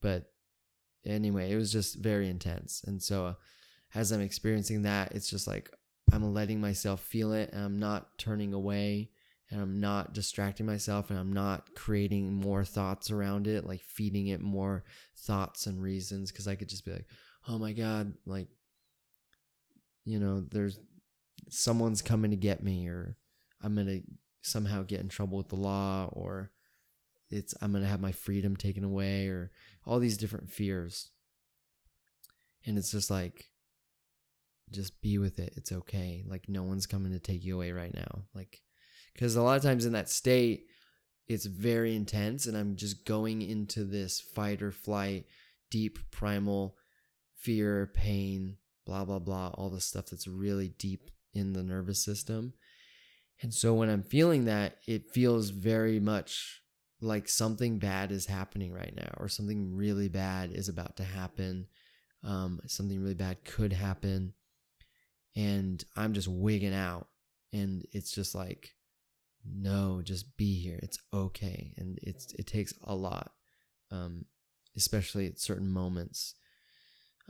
but 0.00 0.32
anyway 1.08 1.50
it 1.50 1.56
was 1.56 1.72
just 1.72 1.96
very 1.96 2.28
intense 2.28 2.82
and 2.86 3.02
so 3.02 3.26
uh, 3.26 3.34
as 3.94 4.12
i'm 4.12 4.20
experiencing 4.20 4.82
that 4.82 5.12
it's 5.12 5.30
just 5.30 5.46
like 5.46 5.70
i'm 6.12 6.34
letting 6.34 6.60
myself 6.60 7.00
feel 7.00 7.32
it 7.32 7.50
and 7.52 7.64
i'm 7.64 7.78
not 7.78 8.16
turning 8.18 8.52
away 8.52 9.10
and 9.50 9.62
I'm 9.62 9.80
not 9.80 10.12
distracting 10.12 10.66
myself 10.66 11.08
and 11.08 11.18
I'm 11.18 11.32
not 11.32 11.74
creating 11.74 12.34
more 12.34 12.64
thoughts 12.64 13.10
around 13.10 13.46
it, 13.46 13.64
like 13.64 13.80
feeding 13.80 14.26
it 14.26 14.42
more 14.42 14.84
thoughts 15.16 15.66
and 15.66 15.80
reasons. 15.80 16.30
Cause 16.30 16.46
I 16.46 16.54
could 16.54 16.68
just 16.68 16.84
be 16.84 16.92
like, 16.92 17.06
oh 17.48 17.58
my 17.58 17.72
God, 17.72 18.12
like, 18.26 18.48
you 20.04 20.18
know, 20.18 20.44
there's 20.50 20.78
someone's 21.48 22.02
coming 22.02 22.30
to 22.30 22.36
get 22.36 22.62
me, 22.62 22.88
or 22.88 23.16
I'm 23.62 23.74
going 23.74 23.86
to 23.86 24.02
somehow 24.42 24.82
get 24.82 25.00
in 25.00 25.08
trouble 25.08 25.38
with 25.38 25.48
the 25.48 25.56
law, 25.56 26.08
or 26.12 26.50
it's, 27.30 27.54
I'm 27.60 27.72
going 27.72 27.82
to 27.82 27.90
have 27.90 28.00
my 28.00 28.12
freedom 28.12 28.56
taken 28.56 28.84
away, 28.84 29.28
or 29.28 29.50
all 29.84 29.98
these 29.98 30.16
different 30.16 30.50
fears. 30.50 31.10
And 32.66 32.78
it's 32.78 32.90
just 32.90 33.10
like, 33.10 33.50
just 34.70 35.00
be 35.00 35.18
with 35.18 35.38
it. 35.38 35.54
It's 35.56 35.72
okay. 35.72 36.24
Like, 36.26 36.48
no 36.48 36.62
one's 36.62 36.86
coming 36.86 37.12
to 37.12 37.18
take 37.18 37.44
you 37.44 37.56
away 37.56 37.72
right 37.72 37.94
now. 37.94 38.24
Like, 38.34 38.60
because 39.18 39.34
a 39.34 39.42
lot 39.42 39.56
of 39.56 39.62
times 39.62 39.84
in 39.84 39.92
that 39.92 40.08
state 40.08 40.66
it's 41.26 41.46
very 41.46 41.94
intense 41.94 42.46
and 42.46 42.56
i'm 42.56 42.76
just 42.76 43.04
going 43.04 43.42
into 43.42 43.84
this 43.84 44.20
fight 44.20 44.62
or 44.62 44.70
flight 44.70 45.26
deep 45.70 45.98
primal 46.10 46.76
fear 47.36 47.90
pain 47.94 48.56
blah 48.86 49.04
blah 49.04 49.18
blah 49.18 49.48
all 49.54 49.68
the 49.70 49.80
stuff 49.80 50.06
that's 50.06 50.26
really 50.26 50.68
deep 50.78 51.10
in 51.34 51.52
the 51.52 51.62
nervous 51.62 52.02
system 52.02 52.52
and 53.42 53.52
so 53.52 53.74
when 53.74 53.90
i'm 53.90 54.02
feeling 54.02 54.44
that 54.46 54.76
it 54.86 55.10
feels 55.10 55.50
very 55.50 56.00
much 56.00 56.62
like 57.00 57.28
something 57.28 57.78
bad 57.78 58.10
is 58.10 58.26
happening 58.26 58.72
right 58.72 58.94
now 58.96 59.12
or 59.18 59.28
something 59.28 59.74
really 59.76 60.08
bad 60.08 60.50
is 60.52 60.68
about 60.68 60.96
to 60.96 61.04
happen 61.04 61.66
um, 62.24 62.60
something 62.66 63.00
really 63.00 63.14
bad 63.14 63.44
could 63.44 63.72
happen 63.72 64.32
and 65.36 65.84
i'm 65.96 66.12
just 66.12 66.28
wigging 66.28 66.74
out 66.74 67.06
and 67.52 67.86
it's 67.92 68.10
just 68.10 68.34
like 68.34 68.74
no, 69.44 70.00
just 70.02 70.36
be 70.36 70.58
here. 70.60 70.78
It's 70.82 70.98
okay. 71.12 71.72
And 71.76 71.98
it's 72.02 72.32
it 72.34 72.46
takes 72.46 72.74
a 72.84 72.94
lot. 72.94 73.32
Um, 73.90 74.26
especially 74.76 75.26
at 75.26 75.40
certain 75.40 75.70
moments. 75.70 76.34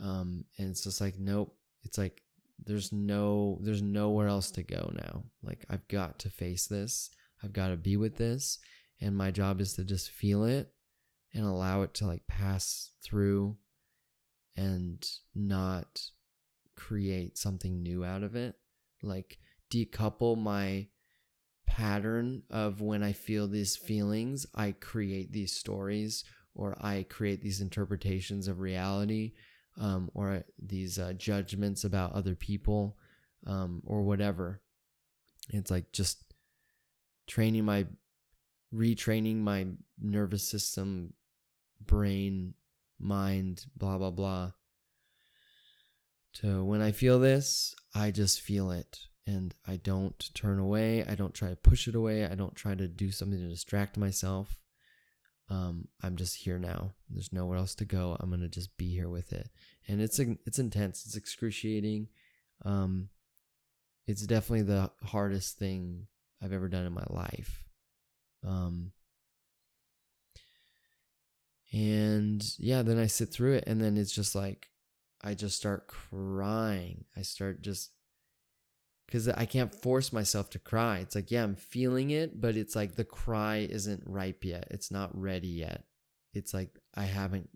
Um, 0.03 0.45
and 0.59 0.71
it's 0.71 0.85
just 0.85 1.01
like, 1.01 1.19
nope. 1.19 1.55
It's 1.85 1.99
like 1.99 2.23
there's 2.65 2.93
no 2.93 3.59
there's 3.63 3.83
nowhere 3.83 4.29
else 4.29 4.51
to 4.53 4.63
go 4.63 4.93
now. 4.95 5.25
Like 5.43 5.65
I've 5.71 5.87
got 5.89 6.19
to 6.21 6.31
face 6.31 6.67
this. 6.67 7.11
I've 7.43 7.53
got 7.53 7.69
to 7.69 7.77
be 7.77 7.97
with 7.97 8.17
this. 8.17 8.59
And 9.01 9.17
my 9.17 9.31
job 9.31 9.61
is 9.61 9.75
to 9.75 9.85
just 9.85 10.11
feel 10.11 10.45
it 10.45 10.73
and 11.33 11.45
allow 11.45 11.83
it 11.83 11.95
to 11.95 12.07
like 12.07 12.27
pass 12.27 12.91
through 13.03 13.57
and 14.57 15.07
not 15.35 16.03
create 16.75 17.39
something 17.39 17.83
new 17.83 18.05
out 18.05 18.23
of 18.23 18.35
it. 18.35 18.57
Like 19.03 19.39
decouple 19.71 20.37
my 20.37 20.89
pattern 21.67 22.43
of 22.51 22.81
when 22.81 23.03
I 23.03 23.13
feel 23.13 23.47
these 23.47 23.77
feelings, 23.77 24.47
I 24.55 24.73
create 24.73 25.33
these 25.33 25.53
stories 25.53 26.25
or 26.55 26.77
I 26.81 27.07
create 27.09 27.41
these 27.41 27.61
interpretations 27.61 28.49
of 28.49 28.59
reality 28.59 29.35
um, 29.81 30.11
or 30.15 30.45
these 30.61 30.99
uh, 30.99 31.13
judgments 31.13 31.85
about 31.85 32.13
other 32.13 32.35
people 32.35 32.97
um, 33.47 33.83
or 33.87 34.03
whatever. 34.03 34.61
It's 35.51 35.71
like 35.71 35.93
just 35.93 36.19
training 37.29 37.65
my, 37.65 37.87
retraining 38.75 39.37
my 39.37 39.67
nervous 40.01 40.49
system, 40.49 41.15
brain, 41.85 42.55
mind, 42.99 43.67
blah, 43.77 43.99
blah, 43.99 44.11
blah. 44.11 44.53
To 46.35 46.65
when 46.65 46.83
I 46.83 46.93
feel 46.93 47.19
this, 47.19 47.75
I 47.95 48.11
just 48.11 48.41
feel 48.41 48.71
it 48.71 48.99
and 49.29 49.55
I 49.67 49.77
don't 49.77 50.31
turn 50.35 50.59
away. 50.59 51.05
I 51.05 51.15
don't 51.15 51.35
try 51.35 51.51
to 51.51 51.57
push 51.57 51.87
it 51.87 51.95
away. 51.95 52.25
I 52.25 52.35
don't 52.35 52.55
try 52.55 52.75
to 52.75 52.89
do 52.89 53.11
something 53.11 53.39
to 53.39 53.49
distract 53.49 53.99
myself. 53.99 54.59
Um, 55.51 55.89
I'm 56.03 56.17
just 56.17 56.37
here 56.37 56.59
now. 56.59 56.93
There's 57.11 57.33
nowhere 57.33 57.59
else 57.59 57.75
to 57.77 57.85
go. 57.85 58.17
I'm 58.19 58.31
gonna 58.31 58.49
just 58.49 58.77
be 58.77 58.91
here 58.91 59.09
with 59.09 59.33
it, 59.33 59.49
and 59.87 60.01
it's 60.01 60.19
it's 60.19 60.59
intense. 60.59 61.05
It's 61.07 61.17
excruciating. 61.17 62.09
Um, 62.65 63.09
it's 64.07 64.27
definitely 64.27 64.63
the 64.63 64.91
hardest 65.05 65.59
thing 65.59 66.07
I've 66.43 66.53
ever 66.53 66.69
done 66.69 66.85
in 66.85 66.93
my 66.93 67.05
life. 67.09 67.65
Um, 68.47 68.93
and 71.73 72.45
yeah, 72.59 72.83
then 72.83 72.99
I 72.99 73.07
sit 73.07 73.31
through 73.31 73.55
it, 73.55 73.65
and 73.67 73.81
then 73.81 73.97
it's 73.97 74.13
just 74.13 74.35
like 74.35 74.69
I 75.23 75.35
just 75.35 75.57
start 75.57 75.89
crying. 75.89 77.05
I 77.17 77.23
start 77.23 77.63
just 77.63 77.91
because 79.07 79.29
I 79.29 79.47
can't 79.47 79.75
force 79.75 80.13
myself 80.13 80.51
to 80.51 80.59
cry. 80.59 80.99
It's 80.99 81.15
like, 81.15 81.31
yeah, 81.31 81.43
I'm 81.43 81.57
feeling 81.57 82.11
it, 82.11 82.41
but 82.41 82.57
it's 82.57 82.77
like 82.77 82.95
the 82.95 83.05
cry 83.05 83.67
isn't 83.71 84.03
ripe 84.07 84.45
yet. 84.45 84.69
It's 84.71 84.91
not 84.91 85.19
ready 85.19 85.49
yet. 85.49 85.85
It's 86.35 86.53
like 86.53 86.79
I 86.95 87.05
haven't 87.05 87.49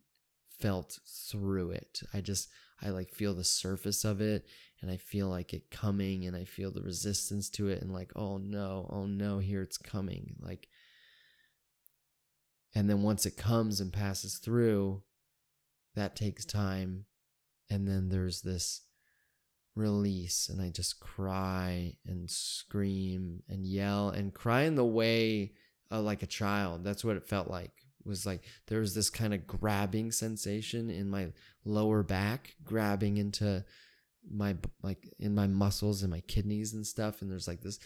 felt 0.61 0.99
through 1.31 1.73
it. 1.73 2.01
I 2.15 2.23
just, 2.23 2.49
I 2.83 2.89
like 2.89 3.11
feel 3.11 3.35
the 3.35 3.45
surface 3.45 4.05
of 4.05 4.23
it 4.23 4.47
and 4.81 4.91
I 4.91 4.97
feel 4.97 5.29
like 5.29 5.53
it 5.53 5.71
coming 5.71 6.25
and 6.25 6.35
I 6.35 6.45
feel 6.45 6.71
the 6.71 6.81
resistance 6.83 7.51
to 7.51 7.69
it 7.69 7.83
and 7.83 7.93
like, 7.93 8.13
oh 8.17 8.39
no, 8.39 8.89
oh 8.91 9.05
no, 9.05 9.39
here 9.39 9.61
it's 9.61 9.79
coming. 9.79 10.37
Like, 10.41 10.69
and 12.75 12.89
then 12.89 13.03
once 13.03 13.27
it 13.27 13.37
comes 13.37 13.81
and 13.81 13.93
passes 13.93 14.39
through, 14.39 15.03
that 15.95 16.17
takes 16.17 16.45
time. 16.45 17.07
And 17.71 17.87
then 17.89 18.09
there's 18.09 18.43
this 18.43 18.83
release, 19.75 20.49
and 20.49 20.61
I 20.61 20.69
just 20.69 21.01
cry 21.01 21.95
and 22.07 22.31
scream 22.31 23.43
and 23.49 23.67
yell 23.67 24.11
and 24.11 24.35
cry 24.35 24.63
in 24.63 24.75
the 24.75 24.85
way 24.85 25.53
uh, 25.91 26.01
like 26.01 26.23
a 26.23 26.27
child. 26.27 26.85
That's 26.85 27.05
what 27.05 27.17
it 27.17 27.29
felt 27.29 27.49
like. 27.49 27.73
It 28.05 28.09
was 28.09 28.27
like 28.27 28.43
there 28.67 28.81
was 28.81 28.95
this 28.95 29.11
kind 29.11 29.33
of 29.33 29.47
grabbing 29.47 30.13
sensation 30.13 30.91
in 30.91 31.09
my 31.09 31.33
lower 31.65 32.03
back, 32.03 32.57
grabbing 32.65 33.17
into 33.17 33.65
my 34.31 34.57
like 34.83 35.09
in 35.19 35.35
my 35.35 35.47
muscles 35.47 36.03
and 36.03 36.11
my 36.11 36.21
kidneys 36.21 36.75
and 36.75 36.87
stuff. 36.87 37.23
And 37.23 37.31
there's 37.31 37.49
like 37.49 37.63
this, 37.63 37.79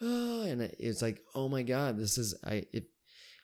oh, 0.00 0.42
and 0.42 0.62
it's 0.62 1.02
like, 1.02 1.20
oh 1.34 1.48
my 1.48 1.62
god, 1.62 1.98
this 1.98 2.18
is 2.18 2.34
I 2.44 2.64
it 2.72 2.86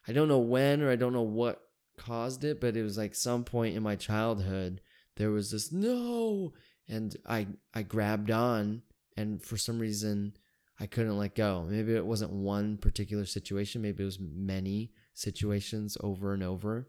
I 0.07 0.13
don't 0.13 0.29
know 0.29 0.39
when 0.39 0.83
or 0.83 0.91
I 0.91 0.97
don't 0.97 1.13
know 1.13 1.23
what 1.23 1.63
caused 1.97 2.45
it, 2.45 2.61
but 2.61 2.77
it 2.77 2.83
was 2.83 2.99
like 2.99 3.15
some 3.15 3.45
point 3.45 3.77
in 3.77 3.83
my 3.83 3.97
childhood 3.97 4.81
there 5.17 5.31
was 5.31 5.51
this 5.51 5.73
no 5.73 6.53
and 6.89 7.17
I 7.27 7.47
I 7.73 7.83
grabbed 7.83 8.31
on 8.31 8.83
and 9.17 9.43
for 9.43 9.57
some 9.57 9.79
reason 9.79 10.37
I 10.79 10.87
couldn't 10.87 11.19
let 11.19 11.37
go. 11.37 11.67
Maybe 11.69 11.95
it 11.95 12.05
wasn't 12.05 12.33
one 12.33 12.79
particular 12.79 13.25
situation, 13.25 13.83
maybe 13.83 14.03
it 14.03 14.07
was 14.07 14.19
many 14.21 14.91
situations 15.13 15.97
over 16.01 16.35
and 16.35 16.43
over. 16.43 16.89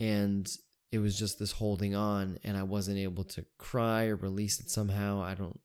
And 0.00 0.50
it 0.90 0.98
was 0.98 1.16
just 1.16 1.38
this 1.38 1.52
holding 1.52 1.94
on 1.94 2.38
and 2.42 2.56
I 2.56 2.64
wasn't 2.64 2.98
able 2.98 3.24
to 3.24 3.44
cry 3.58 4.06
or 4.06 4.16
release 4.16 4.58
it 4.60 4.70
somehow. 4.70 5.22
I 5.22 5.34
don't 5.34 5.60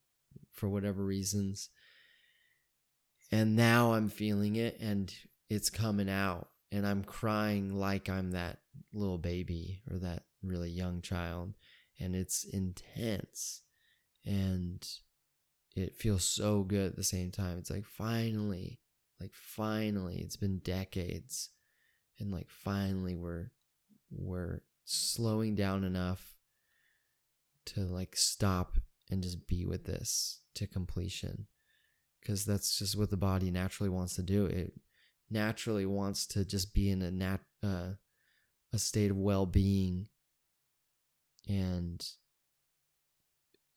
for 0.53 0.69
whatever 0.69 1.03
reasons. 1.03 1.69
And 3.31 3.55
now 3.55 3.93
I'm 3.93 4.09
feeling 4.09 4.55
it 4.55 4.79
and 4.79 5.13
it's 5.49 5.69
coming 5.69 6.09
out 6.09 6.49
and 6.71 6.85
I'm 6.85 7.03
crying 7.03 7.73
like 7.73 8.09
I'm 8.09 8.31
that 8.31 8.59
little 8.93 9.17
baby 9.17 9.81
or 9.89 9.97
that 9.99 10.23
really 10.43 10.69
young 10.69 11.01
child 11.01 11.53
and 11.99 12.15
it's 12.15 12.43
intense 12.43 13.61
and 14.25 14.87
it 15.75 15.95
feels 15.95 16.23
so 16.23 16.63
good 16.63 16.87
at 16.87 16.95
the 16.95 17.03
same 17.03 17.31
time. 17.31 17.57
It's 17.57 17.69
like 17.69 17.85
finally, 17.85 18.79
like 19.19 19.31
finally, 19.33 20.17
it's 20.17 20.37
been 20.37 20.59
decades 20.59 21.49
and 22.19 22.31
like 22.31 22.49
finally 22.49 23.15
we're 23.15 23.51
we're 24.11 24.61
slowing 24.85 25.55
down 25.55 25.83
enough 25.83 26.35
to 27.65 27.81
like 27.81 28.15
stop 28.15 28.77
and 29.09 29.23
just 29.23 29.47
be 29.47 29.65
with 29.65 29.85
this 29.85 30.41
to 30.55 30.67
completion 30.67 31.47
because 32.19 32.45
that's 32.45 32.77
just 32.77 32.97
what 32.97 33.09
the 33.09 33.17
body 33.17 33.51
naturally 33.51 33.89
wants 33.89 34.15
to 34.15 34.23
do. 34.23 34.45
It 34.45 34.73
naturally 35.29 35.85
wants 35.85 36.25
to 36.27 36.45
just 36.45 36.73
be 36.73 36.89
in 36.89 37.01
a 37.01 37.11
nat 37.11 37.39
uh, 37.63 37.89
a 38.73 38.77
state 38.77 39.11
of 39.11 39.17
well-being 39.17 40.07
and 41.47 42.05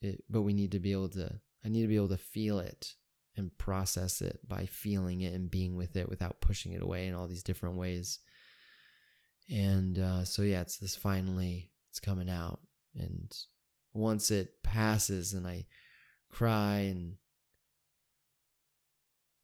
it 0.01 0.23
but 0.29 0.43
we 0.43 0.53
need 0.53 0.73
to 0.73 0.79
be 0.79 0.93
able 0.93 1.09
to 1.09 1.41
I 1.65 1.69
need 1.69 1.83
to 1.83 1.89
be 1.89 1.97
able 1.97 2.09
to 2.09 2.17
feel 2.17 2.59
it 2.59 2.95
and 3.37 3.57
process 3.57 4.21
it 4.21 4.41
by 4.47 4.67
feeling 4.67 5.23
it 5.23 5.33
and 5.33 5.51
being 5.51 5.77
with 5.77 5.97
it 5.97 6.09
without 6.09 6.41
pushing 6.41 6.73
it 6.73 6.83
away 6.83 7.07
in 7.07 7.15
all 7.15 7.29
these 7.29 7.43
different 7.43 7.77
ways. 7.77 8.19
And 9.49 9.99
uh, 9.99 10.25
so 10.25 10.43
yeah, 10.43 10.61
it's 10.61 10.77
this 10.79 10.97
finally 10.97 11.71
it's 11.91 12.01
coming 12.01 12.29
out 12.29 12.61
and 12.95 13.33
once 13.95 14.31
it 14.31 14.63
passes 14.63 15.33
and 15.35 15.47
I 15.47 15.67
cry 16.31 16.79
and 16.91 17.15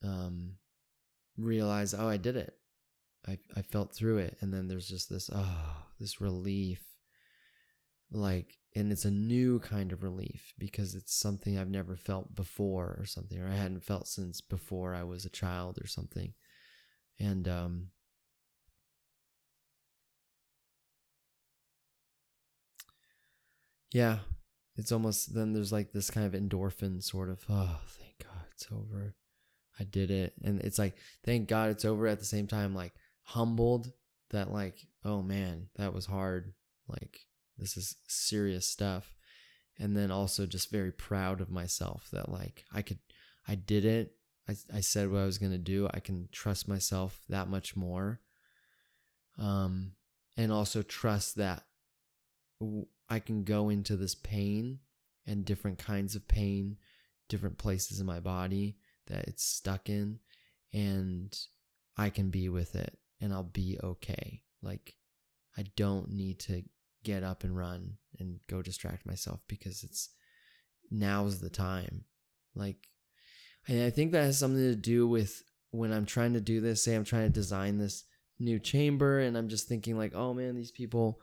um 0.02 0.57
realize 1.38 1.94
oh 1.94 2.08
I 2.08 2.16
did 2.16 2.36
it. 2.36 2.54
I 3.26 3.38
I 3.56 3.62
felt 3.62 3.94
through 3.94 4.18
it. 4.18 4.36
And 4.40 4.52
then 4.52 4.68
there's 4.68 4.88
just 4.88 5.08
this 5.08 5.30
oh 5.32 5.86
this 6.00 6.20
relief. 6.20 6.82
Like 8.10 8.58
and 8.74 8.92
it's 8.92 9.04
a 9.04 9.10
new 9.10 9.58
kind 9.60 9.92
of 9.92 10.02
relief 10.02 10.54
because 10.58 10.94
it's 10.94 11.14
something 11.14 11.58
I've 11.58 11.70
never 11.70 11.96
felt 11.96 12.34
before 12.34 12.96
or 12.98 13.06
something 13.06 13.40
or 13.40 13.48
I 13.48 13.54
hadn't 13.56 13.84
felt 13.84 14.08
since 14.08 14.40
before 14.40 14.94
I 14.94 15.02
was 15.04 15.24
a 15.24 15.30
child 15.30 15.78
or 15.82 15.86
something. 15.86 16.34
And 17.18 17.48
um 17.48 17.88
yeah 23.92 24.18
it's 24.76 24.92
almost 24.92 25.34
then 25.34 25.52
there's 25.52 25.72
like 25.72 25.92
this 25.92 26.10
kind 26.10 26.26
of 26.26 26.40
endorphin 26.40 27.02
sort 27.02 27.30
of 27.30 27.44
oh 27.48 27.80
thank 27.86 28.18
god 28.22 28.44
it's 28.52 28.66
over 28.70 29.14
I 29.78 29.84
did 29.84 30.10
it. 30.10 30.34
And 30.42 30.60
it's 30.60 30.78
like 30.78 30.96
thank 31.24 31.48
god 31.48 31.70
it's 31.70 31.84
over 31.84 32.06
at 32.06 32.18
the 32.18 32.24
same 32.24 32.46
time 32.46 32.74
like 32.74 32.92
humbled 33.22 33.92
that 34.30 34.52
like 34.52 34.86
oh 35.04 35.22
man 35.22 35.68
that 35.76 35.94
was 35.94 36.06
hard. 36.06 36.54
Like 36.88 37.20
this 37.58 37.76
is 37.76 37.96
serious 38.06 38.66
stuff. 38.66 39.14
And 39.78 39.96
then 39.96 40.10
also 40.10 40.46
just 40.46 40.70
very 40.70 40.90
proud 40.90 41.40
of 41.40 41.50
myself 41.50 42.08
that 42.12 42.28
like 42.30 42.64
i 42.72 42.82
could 42.82 42.98
i 43.46 43.54
did 43.54 43.84
it. 43.84 44.12
I, 44.48 44.54
I 44.74 44.80
said 44.80 45.10
what 45.10 45.20
i 45.20 45.26
was 45.26 45.38
going 45.38 45.52
to 45.52 45.58
do. 45.58 45.88
I 45.92 46.00
can 46.00 46.28
trust 46.32 46.68
myself 46.68 47.20
that 47.28 47.48
much 47.48 47.76
more. 47.76 48.20
Um 49.38 49.92
and 50.38 50.52
also 50.52 50.82
trust 50.82 51.36
that 51.36 51.64
i 53.10 53.18
can 53.18 53.44
go 53.44 53.68
into 53.68 53.96
this 53.96 54.14
pain 54.14 54.78
and 55.26 55.44
different 55.44 55.78
kinds 55.78 56.16
of 56.16 56.26
pain 56.26 56.76
different 57.28 57.58
places 57.58 58.00
in 58.00 58.06
my 58.06 58.20
body 58.20 58.76
that 59.08 59.26
it's 59.28 59.44
stuck 59.44 59.88
in 59.88 60.18
and 60.72 61.38
i 61.96 62.10
can 62.10 62.30
be 62.30 62.48
with 62.48 62.74
it 62.74 62.98
and 63.20 63.32
i'll 63.32 63.42
be 63.42 63.78
okay 63.82 64.42
like 64.62 64.94
i 65.56 65.64
don't 65.76 66.10
need 66.10 66.38
to 66.38 66.62
get 67.04 67.22
up 67.22 67.44
and 67.44 67.56
run 67.56 67.94
and 68.18 68.40
go 68.48 68.62
distract 68.62 69.06
myself 69.06 69.40
because 69.48 69.82
it's 69.82 70.10
now's 70.90 71.40
the 71.40 71.50
time. 71.50 72.04
Like, 72.54 72.88
and 73.66 73.82
I 73.82 73.90
think 73.90 74.12
that 74.12 74.24
has 74.24 74.38
something 74.38 74.62
to 74.62 74.76
do 74.76 75.06
with 75.06 75.42
when 75.70 75.92
I'm 75.92 76.06
trying 76.06 76.34
to 76.34 76.40
do 76.40 76.60
this. 76.60 76.82
Say 76.82 76.94
I'm 76.94 77.04
trying 77.04 77.26
to 77.26 77.32
design 77.32 77.78
this 77.78 78.04
new 78.38 78.58
chamber, 78.58 79.20
and 79.20 79.36
I'm 79.36 79.48
just 79.48 79.68
thinking 79.68 79.96
like, 79.96 80.14
oh 80.14 80.34
man, 80.34 80.56
these 80.56 80.72
people. 80.72 81.20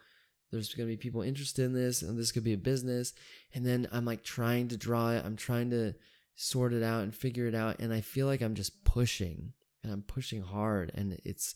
There's 0.51 0.73
gonna 0.73 0.87
be 0.87 0.95
people 0.95 1.21
interested 1.21 1.65
in 1.65 1.73
this, 1.73 2.01
and 2.01 2.17
this 2.17 2.31
could 2.31 2.43
be 2.43 2.53
a 2.53 2.57
business. 2.57 3.13
And 3.53 3.65
then 3.65 3.87
I'm 3.91 4.05
like 4.05 4.23
trying 4.23 4.69
to 4.69 4.77
draw 4.77 5.09
it. 5.09 5.25
I'm 5.25 5.35
trying 5.35 5.71
to 5.71 5.95
sort 6.35 6.73
it 6.73 6.83
out 6.83 7.03
and 7.03 7.15
figure 7.15 7.47
it 7.47 7.55
out, 7.55 7.79
and 7.79 7.93
I 7.93 8.01
feel 8.01 8.27
like 8.27 8.41
I'm 8.41 8.55
just 8.55 8.83
pushing, 8.83 9.53
and 9.83 9.91
I'm 9.91 10.01
pushing 10.01 10.41
hard, 10.41 10.91
and 10.95 11.19
it's, 11.23 11.55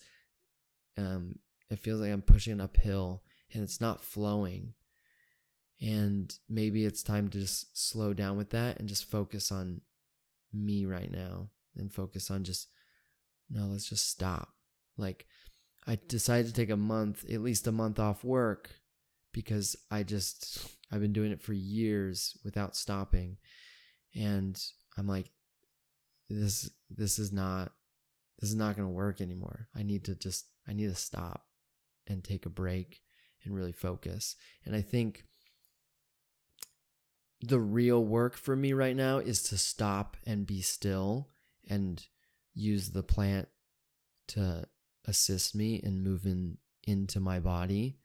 um, 0.98 1.36
it 1.70 1.80
feels 1.80 2.02
like 2.02 2.12
I'm 2.12 2.22
pushing 2.22 2.60
uphill 2.60 3.24
and 3.54 3.64
it's 3.64 3.82
not 3.82 4.04
flowing. 4.04 4.74
And 5.82 6.34
maybe 6.50 6.86
it's 6.86 7.04
time 7.04 7.30
to 7.30 7.40
just 7.40 7.78
slow 7.78 8.14
down 8.14 8.38
with 8.38 8.50
that 8.50 8.80
and 8.80 8.90
just 8.90 9.10
focus 9.10 9.52
on 9.52 9.82
me 10.54 10.86
right 10.86 11.12
now 11.12 11.50
and 11.78 11.94
focus 11.94 12.30
on 12.30 12.44
just, 12.44 12.68
no, 13.50 13.66
let's 13.66 13.88
just 13.88 14.10
stop. 14.10 14.50
Like, 14.98 15.26
I 15.88 15.98
decided 16.08 16.48
to 16.48 16.54
take 16.54 16.70
a 16.70 16.78
month, 16.78 17.24
at 17.32 17.42
least 17.42 17.66
a 17.68 17.72
month 17.72 18.00
off 18.00 18.24
work 18.24 18.72
because 19.32 19.76
I 19.90 20.04
just, 20.04 20.68
I've 20.92 21.02
been 21.02 21.14
doing 21.14 21.32
it 21.32 21.42
for 21.42 21.54
years 21.54 22.38
without 22.44 22.76
stopping. 22.76 23.38
And 24.16 24.62
I'm 24.98 25.08
like, 25.08 25.32
this, 26.30 26.70
this 26.90 27.20
is 27.20 27.32
not, 27.32 27.72
this 28.40 28.50
is 28.50 28.56
not 28.56 28.76
going 28.76 28.88
to 28.88 28.94
work 28.94 29.22
anymore. 29.22 29.68
I 29.76 29.84
need 29.84 30.06
to 30.06 30.16
just, 30.16 30.48
I 30.68 30.74
need 30.74 30.88
to 30.88 30.96
stop 30.96 31.46
and 32.08 32.24
take 32.24 32.46
a 32.46 32.50
break 32.50 33.02
and 33.44 33.56
really 33.56 33.72
focus. 33.72 34.36
And 34.66 34.76
I 34.76 34.82
think 34.82 35.24
the 37.42 37.60
real 37.60 38.04
work 38.04 38.36
for 38.36 38.56
me 38.56 38.74
right 38.74 38.96
now 38.96 39.20
is 39.20 39.42
to 39.44 39.58
stop 39.58 40.18
and 40.26 40.46
be 40.46 40.62
still 40.62 41.30
and 41.70 42.06
use 42.54 42.90
the 42.90 43.04
plant 43.04 43.48
to 44.28 44.66
assist 45.06 45.56
me 45.56 45.76
in 45.76 46.04
moving 46.04 46.58
into 46.84 47.20
my 47.20 47.40
body 47.40 47.98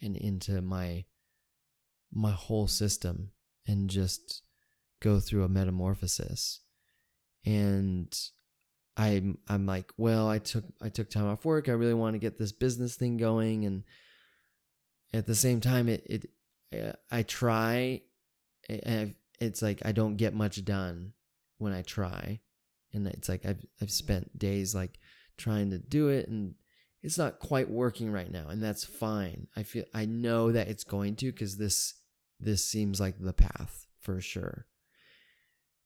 and 0.00 0.16
into 0.16 0.60
my 0.60 1.04
my 2.14 2.32
whole 2.32 2.66
system 2.66 3.30
and 3.66 3.88
just 3.88 4.42
go 5.02 5.20
through 5.20 5.44
a 5.44 5.48
metamorphosis. 5.48 6.60
And 7.44 8.16
I'm 8.96 9.38
I'm 9.48 9.66
like, 9.66 9.92
well, 9.96 10.28
I 10.28 10.38
took 10.38 10.64
I 10.80 10.88
took 10.88 11.10
time 11.10 11.26
off 11.26 11.44
work. 11.44 11.68
I 11.68 11.72
really 11.72 11.94
want 11.94 12.14
to 12.14 12.18
get 12.18 12.38
this 12.38 12.52
business 12.52 12.94
thing 12.94 13.16
going, 13.16 13.64
and 13.64 13.84
at 15.12 15.26
the 15.26 15.34
same 15.34 15.60
time, 15.60 15.88
it 15.88 16.06
it 16.06 16.96
I 17.10 17.22
try, 17.22 18.02
and 18.68 19.14
it's 19.40 19.62
like 19.62 19.80
I 19.84 19.92
don't 19.92 20.16
get 20.16 20.34
much 20.34 20.64
done 20.64 21.14
when 21.58 21.72
I 21.72 21.82
try, 21.82 22.40
and 22.92 23.06
it's 23.06 23.28
like 23.28 23.46
I've 23.46 23.64
I've 23.80 23.90
spent 23.90 24.38
days 24.38 24.74
like 24.74 24.98
trying 25.38 25.70
to 25.70 25.78
do 25.78 26.08
it, 26.08 26.28
and 26.28 26.54
it's 27.02 27.18
not 27.18 27.40
quite 27.40 27.70
working 27.70 28.12
right 28.12 28.30
now, 28.30 28.48
and 28.48 28.62
that's 28.62 28.84
fine. 28.84 29.48
I 29.56 29.62
feel 29.62 29.84
I 29.94 30.04
know 30.04 30.52
that 30.52 30.68
it's 30.68 30.84
going 30.84 31.16
to 31.16 31.32
because 31.32 31.56
this 31.56 31.94
this 32.38 32.64
seems 32.64 33.00
like 33.00 33.16
the 33.18 33.32
path 33.32 33.86
for 34.00 34.20
sure. 34.20 34.66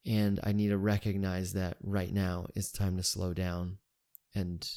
And 0.07 0.38
I 0.45 0.53
need 0.53 0.69
to 0.69 0.79
recognize 0.79 1.55
that 1.55 1.79
right 1.83 2.12
now 2.12 2.47
it's 2.55 2.71
time 2.71 2.97
to 2.97 3.03
slow 3.03 3.35
down. 3.35 3.79
And 4.35 4.69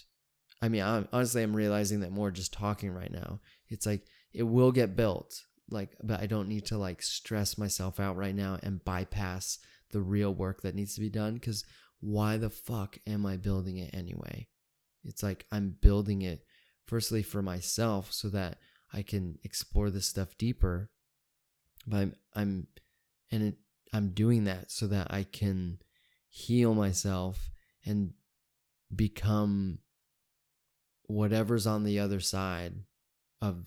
I 0.62 0.70
mean, 0.70 0.82
I'm, 0.82 1.08
honestly, 1.14 1.44
I'm 1.44 1.56
realizing 1.56 2.00
that 2.00 2.12
more 2.12 2.32
just 2.32 2.52
talking 2.52 2.92
right 2.92 3.12
now. 3.12 3.40
It's 3.68 3.86
like 3.86 4.08
it 4.34 4.44
will 4.44 4.72
get 4.72 4.96
built, 4.96 5.44
like, 5.70 5.96
but 6.04 6.20
I 6.20 6.26
don't 6.26 6.50
need 6.50 6.66
to 6.68 6.78
like 6.78 7.02
stress 7.02 7.58
myself 7.58 8.00
out 8.00 8.18
right 8.18 8.36
now 8.36 8.58
and 8.64 8.84
bypass 8.84 9.60
the 9.92 10.02
real 10.02 10.34
work 10.34 10.62
that 10.62 10.76
needs 10.76 10.96
to 10.96 11.02
be 11.02 11.10
done. 11.10 11.36
Because 11.36 11.64
why 12.00 12.38
the 12.38 12.50
fuck 12.50 12.98
am 13.06 13.26
I 13.26 13.38
building 13.38 13.78
it 13.78 13.94
anyway? 13.94 14.48
It's 15.04 15.24
like 15.24 15.46
I'm 15.52 15.76
building 15.82 16.24
it 16.24 16.44
firstly 16.86 17.22
for 17.22 17.42
myself 17.42 18.12
so 18.12 18.30
that 18.30 18.58
I 18.92 19.04
can 19.04 19.38
explore 19.44 19.92
this 19.92 20.08
stuff 20.08 20.38
deeper. 20.38 20.90
But 21.86 21.98
I'm, 21.98 22.16
I'm, 22.36 22.68
and 23.32 23.44
it, 23.44 23.58
I'm 23.92 24.10
doing 24.10 24.44
that 24.46 24.72
so 24.72 24.88
that 24.88 25.08
I 25.10 25.24
can 25.24 25.80
heal 26.30 26.74
myself 26.74 27.50
and 27.86 28.14
become 28.96 29.80
whatever's 31.08 31.66
on 31.66 31.84
the 31.84 32.00
other 32.00 32.20
side 32.20 32.74
of 33.42 33.66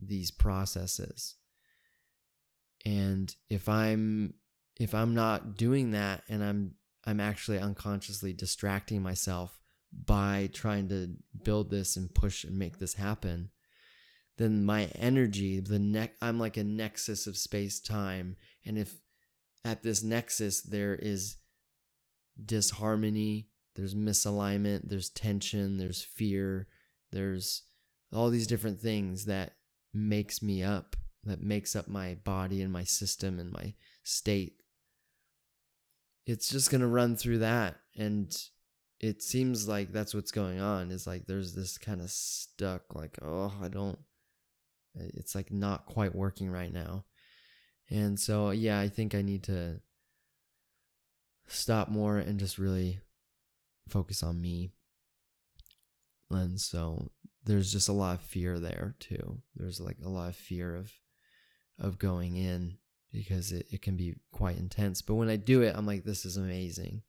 these 0.00 0.30
processes. 0.30 1.34
And 2.84 3.34
if 3.50 3.68
I'm 3.68 4.34
if 4.78 4.94
I'm 4.94 5.14
not 5.14 5.56
doing 5.56 5.92
that 5.92 6.22
and 6.28 6.44
I'm 6.44 6.74
I'm 7.04 7.20
actually 7.20 7.58
unconsciously 7.58 8.32
distracting 8.32 9.02
myself 9.02 9.58
by 10.04 10.50
trying 10.52 10.88
to 10.88 11.14
build 11.44 11.70
this 11.70 11.96
and 11.96 12.14
push 12.14 12.44
and 12.44 12.58
make 12.58 12.78
this 12.78 12.94
happen, 12.94 13.50
then 14.38 14.64
my 14.64 14.84
energy, 14.96 15.60
the 15.60 15.78
neck 15.78 16.12
I'm 16.20 16.38
like 16.38 16.56
a 16.56 16.64
nexus 16.64 17.26
of 17.26 17.36
space 17.36 17.80
time. 17.80 18.36
And 18.64 18.78
if 18.78 18.94
at 19.66 19.82
this 19.82 20.02
nexus 20.02 20.62
there 20.62 20.94
is 20.94 21.36
disharmony, 22.42 23.48
there's 23.74 23.94
misalignment, 23.94 24.88
there's 24.88 25.10
tension, 25.10 25.76
there's 25.76 26.02
fear, 26.02 26.68
there's 27.10 27.62
all 28.12 28.30
these 28.30 28.46
different 28.46 28.80
things 28.80 29.24
that 29.24 29.56
makes 29.92 30.40
me 30.40 30.62
up, 30.62 30.94
that 31.24 31.42
makes 31.42 31.74
up 31.74 31.88
my 31.88 32.14
body 32.14 32.62
and 32.62 32.72
my 32.72 32.84
system 32.84 33.40
and 33.40 33.50
my 33.50 33.74
state. 34.04 34.54
It's 36.26 36.48
just 36.48 36.70
going 36.70 36.80
to 36.80 36.86
run 36.86 37.16
through 37.16 37.38
that 37.38 37.76
and 37.96 38.34
it 39.00 39.22
seems 39.22 39.68
like 39.68 39.92
that's 39.92 40.14
what's 40.14 40.30
going 40.30 40.60
on 40.60 40.90
is 40.90 41.06
like 41.06 41.26
there's 41.26 41.54
this 41.54 41.76
kind 41.76 42.00
of 42.00 42.10
stuck 42.10 42.94
like 42.94 43.18
oh 43.22 43.52
I 43.62 43.68
don't 43.68 43.98
it's 44.94 45.34
like 45.34 45.52
not 45.52 45.84
quite 45.84 46.14
working 46.14 46.50
right 46.50 46.72
now 46.72 47.04
and 47.90 48.18
so, 48.18 48.50
yeah, 48.50 48.80
I 48.80 48.88
think 48.88 49.14
I 49.14 49.22
need 49.22 49.44
to 49.44 49.80
stop 51.46 51.88
more 51.88 52.18
and 52.18 52.38
just 52.38 52.58
really 52.58 53.00
focus 53.88 54.22
on 54.22 54.40
me. 54.40 54.70
And 56.30 56.60
so 56.60 57.10
there's 57.44 57.72
just 57.72 57.88
a 57.88 57.92
lot 57.92 58.16
of 58.16 58.22
fear 58.22 58.58
there 58.58 58.96
too. 58.98 59.40
There's 59.54 59.80
like 59.80 59.98
a 60.04 60.08
lot 60.08 60.28
of 60.28 60.36
fear 60.36 60.74
of 60.74 60.92
of 61.78 61.98
going 61.98 62.36
in 62.36 62.78
because 63.12 63.52
it, 63.52 63.66
it 63.70 63.82
can 63.82 63.96
be 63.96 64.16
quite 64.32 64.58
intense. 64.58 65.02
But 65.02 65.14
when 65.14 65.28
I 65.28 65.36
do 65.36 65.62
it, 65.62 65.74
I'm 65.76 65.86
like, 65.86 66.04
this 66.04 66.24
is 66.24 66.36
amazing. 66.36 67.02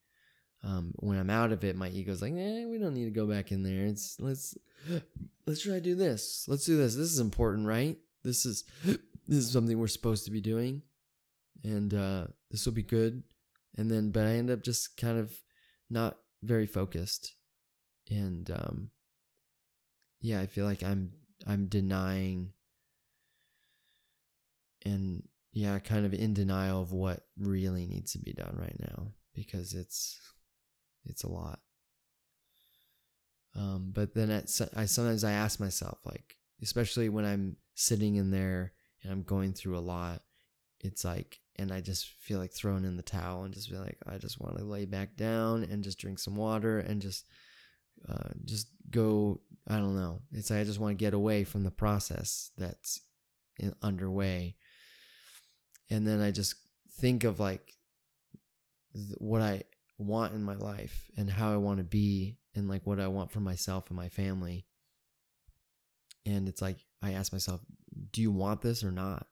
Um, 0.63 0.91
when 0.97 1.17
I'm 1.17 1.29
out 1.29 1.51
of 1.51 1.63
it, 1.63 1.75
my 1.75 1.89
ego's 1.89 2.21
like, 2.21 2.33
eh, 2.33 2.65
we 2.65 2.77
don't 2.77 2.93
need 2.93 3.05
to 3.05 3.11
go 3.11 3.25
back 3.25 3.51
in 3.51 3.63
there. 3.63 3.85
It's 3.85 4.19
let's 4.19 4.55
let's 5.47 5.63
try 5.63 5.73
to 5.73 5.81
do 5.81 5.95
this. 5.95 6.45
Let's 6.47 6.65
do 6.65 6.77
this. 6.77 6.95
This 6.95 7.11
is 7.11 7.19
important, 7.19 7.65
right? 7.67 7.97
This 8.23 8.45
is 8.45 8.65
this 9.27 9.39
is 9.39 9.51
something 9.51 9.77
we're 9.77 9.87
supposed 9.87 10.25
to 10.25 10.31
be 10.31 10.41
doing 10.41 10.81
and 11.63 11.93
uh, 11.93 12.27
this 12.51 12.65
will 12.65 12.73
be 12.73 12.83
good. 12.83 13.23
And 13.77 13.91
then 13.91 14.11
but 14.11 14.25
i 14.25 14.31
end 14.31 14.49
up 14.49 14.63
just 14.63 14.97
kind 14.97 15.19
of 15.19 15.31
not 15.89 16.17
very 16.43 16.65
focused. 16.65 17.33
And 18.09 18.49
um, 18.51 18.91
yeah 20.21 20.39
i 20.41 20.47
feel 20.47 20.65
like 20.65 20.83
i'm 20.83 21.11
i'm 21.45 21.67
denying 21.67 22.51
and 24.85 25.23
yeah 25.51 25.77
kind 25.79 26.05
of 26.05 26.13
in 26.13 26.33
denial 26.33 26.81
of 26.81 26.91
what 26.91 27.21
really 27.37 27.85
needs 27.85 28.13
to 28.13 28.19
be 28.19 28.33
done 28.33 28.55
right 28.59 28.77
now 28.79 29.07
because 29.33 29.73
it's 29.73 30.19
it's 31.05 31.23
a 31.23 31.29
lot. 31.29 31.59
Um, 33.55 33.91
but 33.93 34.13
then 34.13 34.29
at, 34.29 34.49
I 34.75 34.85
sometimes 34.85 35.23
I 35.23 35.31
ask 35.31 35.59
myself 35.59 35.99
like 36.05 36.35
especially 36.61 37.09
when 37.09 37.25
I'm 37.25 37.57
sitting 37.75 38.15
in 38.15 38.31
there 38.31 38.73
and 39.03 39.11
I'm 39.11 39.23
going 39.23 39.53
through 39.53 39.77
a 39.77 39.79
lot, 39.79 40.21
it's 40.79 41.03
like, 41.05 41.39
and 41.57 41.71
I 41.71 41.81
just 41.81 42.07
feel 42.19 42.39
like 42.39 42.51
throwing 42.51 42.85
in 42.85 42.97
the 42.97 43.03
towel 43.03 43.43
and 43.43 43.53
just 43.53 43.69
be 43.69 43.77
like, 43.77 43.97
I 44.07 44.17
just 44.17 44.39
want 44.39 44.57
to 44.57 44.63
lay 44.63 44.85
back 44.85 45.15
down 45.15 45.63
and 45.63 45.83
just 45.83 45.99
drink 45.99 46.19
some 46.19 46.35
water 46.35 46.79
and 46.79 47.01
just, 47.01 47.25
uh, 48.07 48.29
just 48.45 48.67
go. 48.89 49.41
I 49.67 49.77
don't 49.77 49.95
know. 49.95 50.21
It's 50.31 50.49
like 50.49 50.59
I 50.59 50.63
just 50.63 50.79
want 50.79 50.97
to 50.97 51.03
get 51.03 51.13
away 51.13 51.43
from 51.43 51.63
the 51.63 51.71
process 51.71 52.51
that's 52.57 53.01
in, 53.59 53.73
underway, 53.81 54.55
and 55.89 56.07
then 56.07 56.21
I 56.21 56.31
just 56.31 56.55
think 56.99 57.23
of 57.23 57.39
like 57.39 57.73
th- 58.93 59.17
what 59.17 59.41
I 59.41 59.63
want 59.97 60.33
in 60.33 60.43
my 60.43 60.55
life 60.55 61.09
and 61.17 61.29
how 61.29 61.51
I 61.51 61.57
want 61.57 61.79
to 61.79 61.83
be 61.83 62.37
and 62.55 62.69
like 62.69 62.85
what 62.85 62.99
I 62.99 63.07
want 63.07 63.31
for 63.31 63.39
myself 63.39 63.85
and 63.89 63.97
my 63.97 64.09
family. 64.09 64.65
And 66.25 66.47
it's 66.47 66.61
like 66.61 66.77
I 67.01 67.13
ask 67.13 67.31
myself, 67.31 67.61
do 68.11 68.21
you 68.21 68.31
want 68.31 68.61
this 68.61 68.83
or 68.83 68.91
not? 68.91 69.27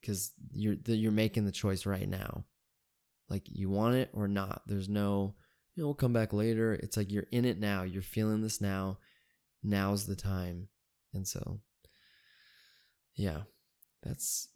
Because 0.00 0.32
you're 0.52 0.76
you're 0.86 1.12
making 1.12 1.46
the 1.46 1.52
choice 1.52 1.86
right 1.86 2.08
now. 2.08 2.44
Like 3.28 3.44
you 3.46 3.70
want 3.70 3.96
it 3.96 4.10
or 4.12 4.28
not. 4.28 4.62
There's 4.66 4.88
no, 4.88 5.34
you 5.74 5.82
know, 5.82 5.88
we'll 5.88 5.94
come 5.94 6.12
back 6.12 6.32
later. 6.32 6.74
It's 6.74 6.96
like 6.96 7.10
you're 7.10 7.26
in 7.32 7.44
it 7.44 7.58
now. 7.58 7.82
You're 7.82 8.02
feeling 8.02 8.42
this 8.42 8.60
now. 8.60 8.98
Now's 9.62 10.06
the 10.06 10.16
time. 10.16 10.68
And 11.14 11.26
so, 11.26 11.60
yeah, 13.14 13.42
that's. 14.02 14.48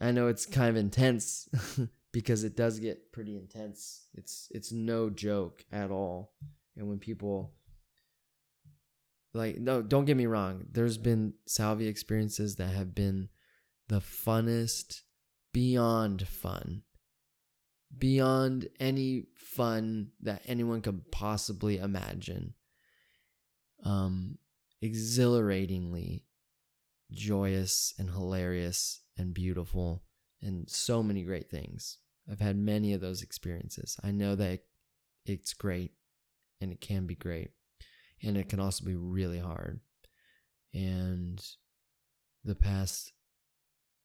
I 0.00 0.12
know 0.12 0.28
it's 0.28 0.46
kind 0.46 0.68
of 0.68 0.76
intense 0.76 1.48
because 2.12 2.44
it 2.44 2.56
does 2.56 2.78
get 2.78 3.10
pretty 3.12 3.36
intense. 3.36 4.06
It's 4.14 4.48
it's 4.50 4.70
no 4.70 5.10
joke 5.10 5.64
at 5.72 5.90
all. 5.90 6.32
And 6.76 6.88
when 6.88 6.98
people 6.98 7.54
like 9.34 9.58
no 9.58 9.82
don't 9.82 10.04
get 10.04 10.16
me 10.16 10.26
wrong. 10.26 10.66
There's 10.70 10.98
been 10.98 11.34
salvia 11.46 11.88
experiences 11.88 12.56
that 12.56 12.70
have 12.70 12.94
been 12.94 13.28
the 13.88 14.00
funnest 14.00 15.02
beyond 15.52 16.26
fun. 16.26 16.82
Beyond 17.96 18.68
any 18.78 19.24
fun 19.34 20.10
that 20.20 20.42
anyone 20.46 20.82
could 20.82 21.10
possibly 21.10 21.78
imagine. 21.78 22.54
Um 23.84 24.38
exhilaratingly 24.80 26.24
joyous 27.10 27.94
and 27.98 28.10
hilarious 28.10 29.00
and 29.16 29.34
beautiful 29.34 30.04
and 30.40 30.68
so 30.70 31.02
many 31.02 31.22
great 31.22 31.50
things. 31.50 31.98
I've 32.30 32.40
had 32.40 32.56
many 32.56 32.92
of 32.92 33.00
those 33.00 33.22
experiences. 33.22 33.96
I 34.04 34.10
know 34.10 34.36
that 34.36 34.60
it's 35.24 35.54
great 35.54 35.92
and 36.60 36.70
it 36.70 36.80
can 36.80 37.06
be 37.06 37.14
great 37.14 37.50
and 38.22 38.36
it 38.36 38.48
can 38.48 38.60
also 38.60 38.84
be 38.84 38.94
really 38.94 39.38
hard. 39.38 39.80
And 40.74 41.44
the 42.44 42.54
past 42.54 43.12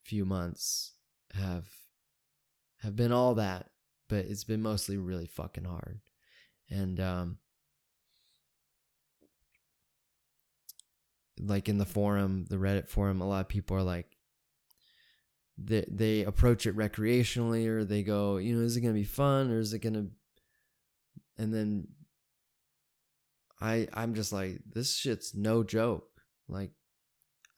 few 0.04 0.26
months 0.26 0.94
have 1.34 1.66
have 2.82 2.96
been 2.96 3.12
all 3.12 3.36
that, 3.36 3.70
but 4.10 4.26
it's 4.26 4.44
been 4.44 4.62
mostly 4.62 4.98
really 4.98 5.28
fucking 5.28 5.66
hard. 5.66 6.00
And 6.70 7.00
um 7.00 7.38
like 11.40 11.68
in 11.68 11.78
the 11.78 11.86
forum, 11.86 12.46
the 12.50 12.58
Reddit 12.58 12.90
forum, 12.90 13.22
a 13.22 13.28
lot 13.28 13.42
of 13.42 13.50
people 13.50 13.76
are 13.76 13.84
like 13.84 14.18
they 15.58 15.86
they 15.88 16.24
approach 16.24 16.66
it 16.66 16.76
recreationally 16.76 17.68
or 17.68 17.84
they 17.84 18.04
go, 18.04 18.38
you 18.38 18.56
know, 18.56 18.64
is 18.64 18.76
it 18.78 18.82
going 18.82 18.94
to 18.94 19.00
be 19.00 19.06
fun 19.06 19.52
or 19.52 19.60
is 19.60 19.74
it 19.74 19.80
going 19.80 19.94
to 19.94 20.08
and 21.38 21.54
then 21.54 21.88
I 23.64 23.88
I'm 23.94 24.14
just 24.14 24.34
like 24.34 24.60
this 24.70 24.94
shit's 24.94 25.34
no 25.34 25.64
joke. 25.64 26.10
Like 26.50 26.72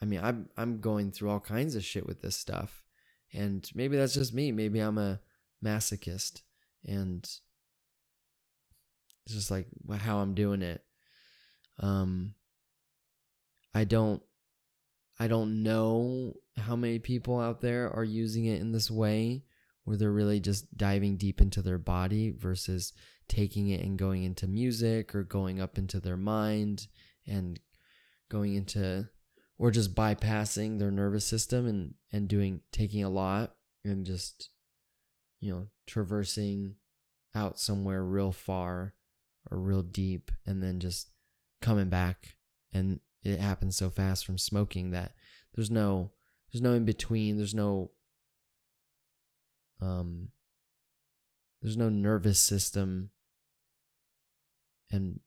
I 0.02 0.06
mean, 0.06 0.22
I'm 0.24 0.50
I'm 0.56 0.80
going 0.80 1.12
through 1.12 1.32
all 1.32 1.40
kinds 1.40 1.76
of 1.76 1.84
shit 1.84 2.06
with 2.06 2.22
this 2.22 2.36
stuff 2.38 2.84
And 3.34 3.68
maybe 3.74 3.98
that's 3.98 4.14
just 4.14 4.34
me. 4.34 4.52
Maybe 4.52 4.80
I'm 4.80 5.00
a 5.00 5.20
masochist 5.64 6.44
and 6.86 7.24
it's 9.26 9.34
just 9.34 9.50
like 9.50 9.68
how 9.98 10.20
I'm 10.20 10.36
doing 10.36 10.62
it. 10.62 10.84
Um 11.80 12.36
I 13.74 13.84
don't 13.84 14.22
I 15.20 15.28
don't 15.28 15.64
know 15.64 16.36
how 16.58 16.76
many 16.76 17.00
people 17.00 17.40
out 17.40 17.62
there 17.62 17.92
are 17.92 18.04
using 18.04 18.46
it 18.46 18.62
in 18.62 18.72
this 18.72 18.92
way 18.92 19.44
where 19.86 19.98
they're 19.98 20.12
really 20.12 20.40
just 20.40 20.78
diving 20.78 21.16
deep 21.18 21.40
into 21.40 21.62
their 21.62 21.78
body 21.78 22.32
versus 22.32 22.94
taking 23.28 23.70
it 23.70 23.82
and 23.82 23.98
going 23.98 24.24
into 24.24 24.48
music 24.48 25.16
or 25.16 25.24
going 25.24 25.60
up 25.60 25.78
into 25.78 26.00
their 26.00 26.18
mind 26.18 26.88
and 27.28 27.60
going 28.30 28.56
into 28.56 29.08
or 29.58 29.72
just 29.72 29.96
bypassing 29.96 30.78
their 30.78 30.92
nervous 30.92 31.26
system 31.26 31.66
and 31.66 31.94
and 32.12 32.28
doing 32.28 32.62
taking 32.72 33.04
a 33.04 33.10
lot 33.10 33.56
and 33.84 34.06
just 34.06 34.50
you 35.40 35.52
know 35.52 35.68
traversing 35.88 36.76
out 37.36 37.60
somewhere 37.60 38.04
real 38.04 38.32
far 38.32 38.94
or 39.52 39.60
real 39.60 39.84
deep 39.84 40.32
and 40.46 40.64
then 40.64 40.80
just 40.80 41.10
coming 41.62 41.90
back. 41.90 42.36
And 42.74 43.00
it 43.24 43.40
happens 43.40 43.76
so 43.76 43.90
fast 43.90 44.26
from 44.26 44.38
smoking 44.38 44.92
that 44.92 45.14
there's 45.54 45.72
no 45.72 46.12
there's 46.52 46.62
no 46.62 46.74
in 46.74 46.86
between 46.86 47.38
there's 47.38 47.56
no 47.56 47.92
um 49.82 50.30
there's 51.62 51.78
no 51.78 51.90
nervous 51.90 52.40
system 52.40 53.10
and 54.92 55.20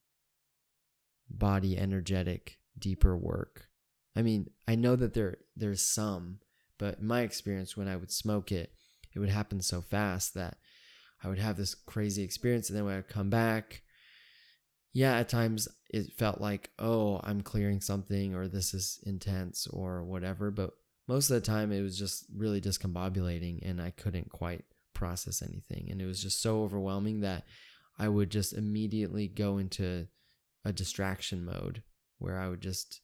body 1.28 1.76
energetic 1.76 2.58
deeper 2.78 3.16
work. 3.16 3.68
I 4.16 4.22
mean 4.22 4.50
i 4.66 4.74
know 4.74 4.96
that 4.96 5.14
there 5.14 5.38
there's 5.56 5.82
some 5.82 6.40
but 6.76 7.00
my 7.00 7.20
experience 7.20 7.76
when 7.76 7.86
i 7.86 7.94
would 7.94 8.10
smoke 8.10 8.50
it 8.50 8.72
it 9.14 9.20
would 9.20 9.28
happen 9.28 9.60
so 9.60 9.80
fast 9.80 10.34
that 10.34 10.56
i 11.22 11.28
would 11.28 11.38
have 11.38 11.56
this 11.56 11.76
crazy 11.76 12.24
experience 12.24 12.68
and 12.68 12.76
then 12.76 12.84
when 12.84 12.98
i 12.98 13.02
come 13.02 13.30
back 13.30 13.82
yeah 14.92 15.18
at 15.18 15.28
times 15.28 15.68
it 15.90 16.12
felt 16.18 16.40
like 16.40 16.70
oh 16.80 17.20
i'm 17.22 17.42
clearing 17.42 17.80
something 17.80 18.34
or 18.34 18.48
this 18.48 18.74
is 18.74 18.98
intense 19.06 19.68
or 19.68 20.02
whatever 20.02 20.50
but 20.50 20.70
most 21.08 21.30
of 21.30 21.34
the 21.34 21.40
time 21.40 21.72
it 21.72 21.82
was 21.82 21.98
just 21.98 22.26
really 22.36 22.60
discombobulating 22.60 23.66
and 23.68 23.80
I 23.80 23.90
couldn't 23.90 24.30
quite 24.30 24.64
process 24.92 25.42
anything. 25.42 25.88
And 25.90 26.02
it 26.02 26.06
was 26.06 26.22
just 26.22 26.42
so 26.42 26.62
overwhelming 26.62 27.20
that 27.20 27.44
I 27.98 28.08
would 28.08 28.30
just 28.30 28.52
immediately 28.52 29.26
go 29.26 29.58
into 29.58 30.06
a 30.64 30.72
distraction 30.72 31.44
mode 31.44 31.82
where 32.18 32.38
I 32.38 32.48
would 32.48 32.60
just, 32.60 33.00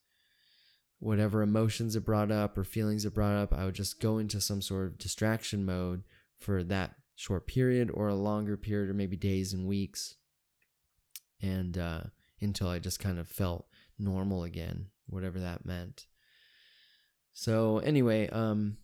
whatever 0.98 1.42
emotions 1.42 1.96
it 1.96 2.04
brought 2.04 2.30
up 2.30 2.58
or 2.58 2.64
feelings 2.64 3.04
it 3.04 3.14
brought 3.14 3.36
up, 3.36 3.54
I 3.54 3.64
would 3.64 3.74
just 3.74 4.00
go 4.00 4.18
into 4.18 4.40
some 4.40 4.60
sort 4.60 4.86
of 4.86 4.98
distraction 4.98 5.64
mode 5.64 6.02
for 6.38 6.62
that 6.64 6.96
short 7.16 7.46
period 7.46 7.90
or 7.94 8.08
a 8.08 8.14
longer 8.14 8.56
period 8.56 8.90
or 8.90 8.94
maybe 8.94 9.16
days 9.16 9.52
and 9.52 9.66
weeks. 9.66 10.16
And 11.40 11.78
uh, 11.78 12.00
until 12.40 12.68
I 12.68 12.80
just 12.80 13.00
kind 13.00 13.18
of 13.18 13.28
felt 13.28 13.66
normal 13.98 14.44
again, 14.44 14.86
whatever 15.06 15.40
that 15.40 15.64
meant. 15.64 16.06
So 17.34 17.78
anyway, 17.78 18.28
um 18.30 18.78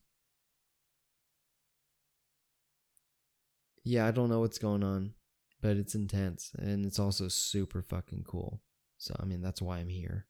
Yeah, 3.85 4.07
I 4.07 4.11
don't 4.11 4.29
know 4.29 4.41
what's 4.41 4.59
going 4.59 4.83
on, 4.85 5.15
but 5.63 5.77
it's 5.77 5.95
intense 5.95 6.53
and 6.59 6.85
it's 6.85 6.99
also 6.99 7.29
super 7.29 7.83
fucking 7.83 8.25
cool. 8.25 8.61
So 8.99 9.17
I 9.19 9.25
mean, 9.25 9.41
that's 9.41 9.63
why 9.63 9.79
I'm 9.79 9.89
here. 9.89 10.27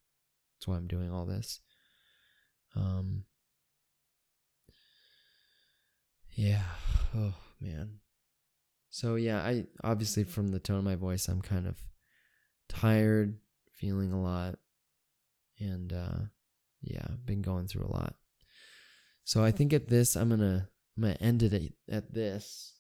That's 0.57 0.69
why 0.69 0.77
I'm 0.77 0.87
doing 0.87 1.11
all 1.11 1.27
this. 1.27 1.61
Um 2.77 3.25
Yeah. 6.33 6.63
Oh, 7.15 7.35
man. 7.61 7.99
So 8.91 9.17
yeah, 9.17 9.41
I 9.41 9.67
obviously 9.83 10.25
from 10.25 10.49
the 10.49 10.59
tone 10.61 10.79
of 10.79 10.85
my 10.85 10.97
voice, 10.97 11.29
I'm 11.29 11.43
kind 11.43 11.67
of 11.67 11.77
tired, 12.69 13.39
feeling 13.75 14.13
a 14.13 14.21
lot 14.23 14.59
and 15.59 15.93
uh 15.93 16.19
yeah, 16.83 17.07
been 17.25 17.43
going 17.43 17.67
through 17.67 17.85
a 17.85 17.93
lot. 17.93 18.15
So 19.25 19.45
I 19.45 19.51
think 19.51 19.73
at 19.73 19.89
this, 19.89 20.17
I'm 20.17 20.31
gonna 20.31 20.69
I'm 20.97 21.03
gonna 21.03 21.17
end 21.21 21.43
it 21.43 21.53
at, 21.55 21.95
at 21.95 22.15
this. 22.15 22.75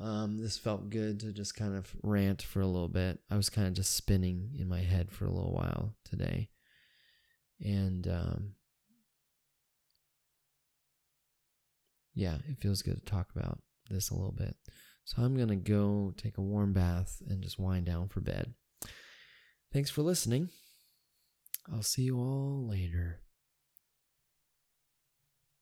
Um, 0.00 0.40
this 0.40 0.56
felt 0.56 0.90
good 0.90 1.20
to 1.20 1.32
just 1.32 1.56
kind 1.56 1.76
of 1.76 1.92
rant 2.02 2.42
for 2.42 2.60
a 2.60 2.66
little 2.66 2.88
bit. 2.88 3.18
I 3.30 3.36
was 3.36 3.50
kind 3.50 3.66
of 3.66 3.74
just 3.74 3.96
spinning 3.96 4.50
in 4.56 4.68
my 4.68 4.80
head 4.80 5.10
for 5.10 5.24
a 5.24 5.30
little 5.30 5.52
while 5.52 5.96
today, 6.04 6.50
and 7.60 8.06
um, 8.06 8.54
yeah, 12.14 12.36
it 12.48 12.60
feels 12.60 12.82
good 12.82 13.04
to 13.04 13.10
talk 13.10 13.28
about 13.34 13.58
this 13.90 14.10
a 14.10 14.14
little 14.14 14.32
bit. 14.32 14.56
So 15.04 15.22
I'm 15.22 15.36
gonna 15.36 15.56
go 15.56 16.12
take 16.16 16.36
a 16.36 16.42
warm 16.42 16.72
bath 16.72 17.22
and 17.26 17.42
just 17.42 17.58
wind 17.58 17.86
down 17.86 18.08
for 18.08 18.20
bed. 18.20 18.54
Thanks 19.72 19.90
for 19.90 20.02
listening. 20.02 20.50
I'll 21.72 21.82
see 21.82 22.02
you 22.02 22.16
all 22.18 22.66
later. 22.68 23.20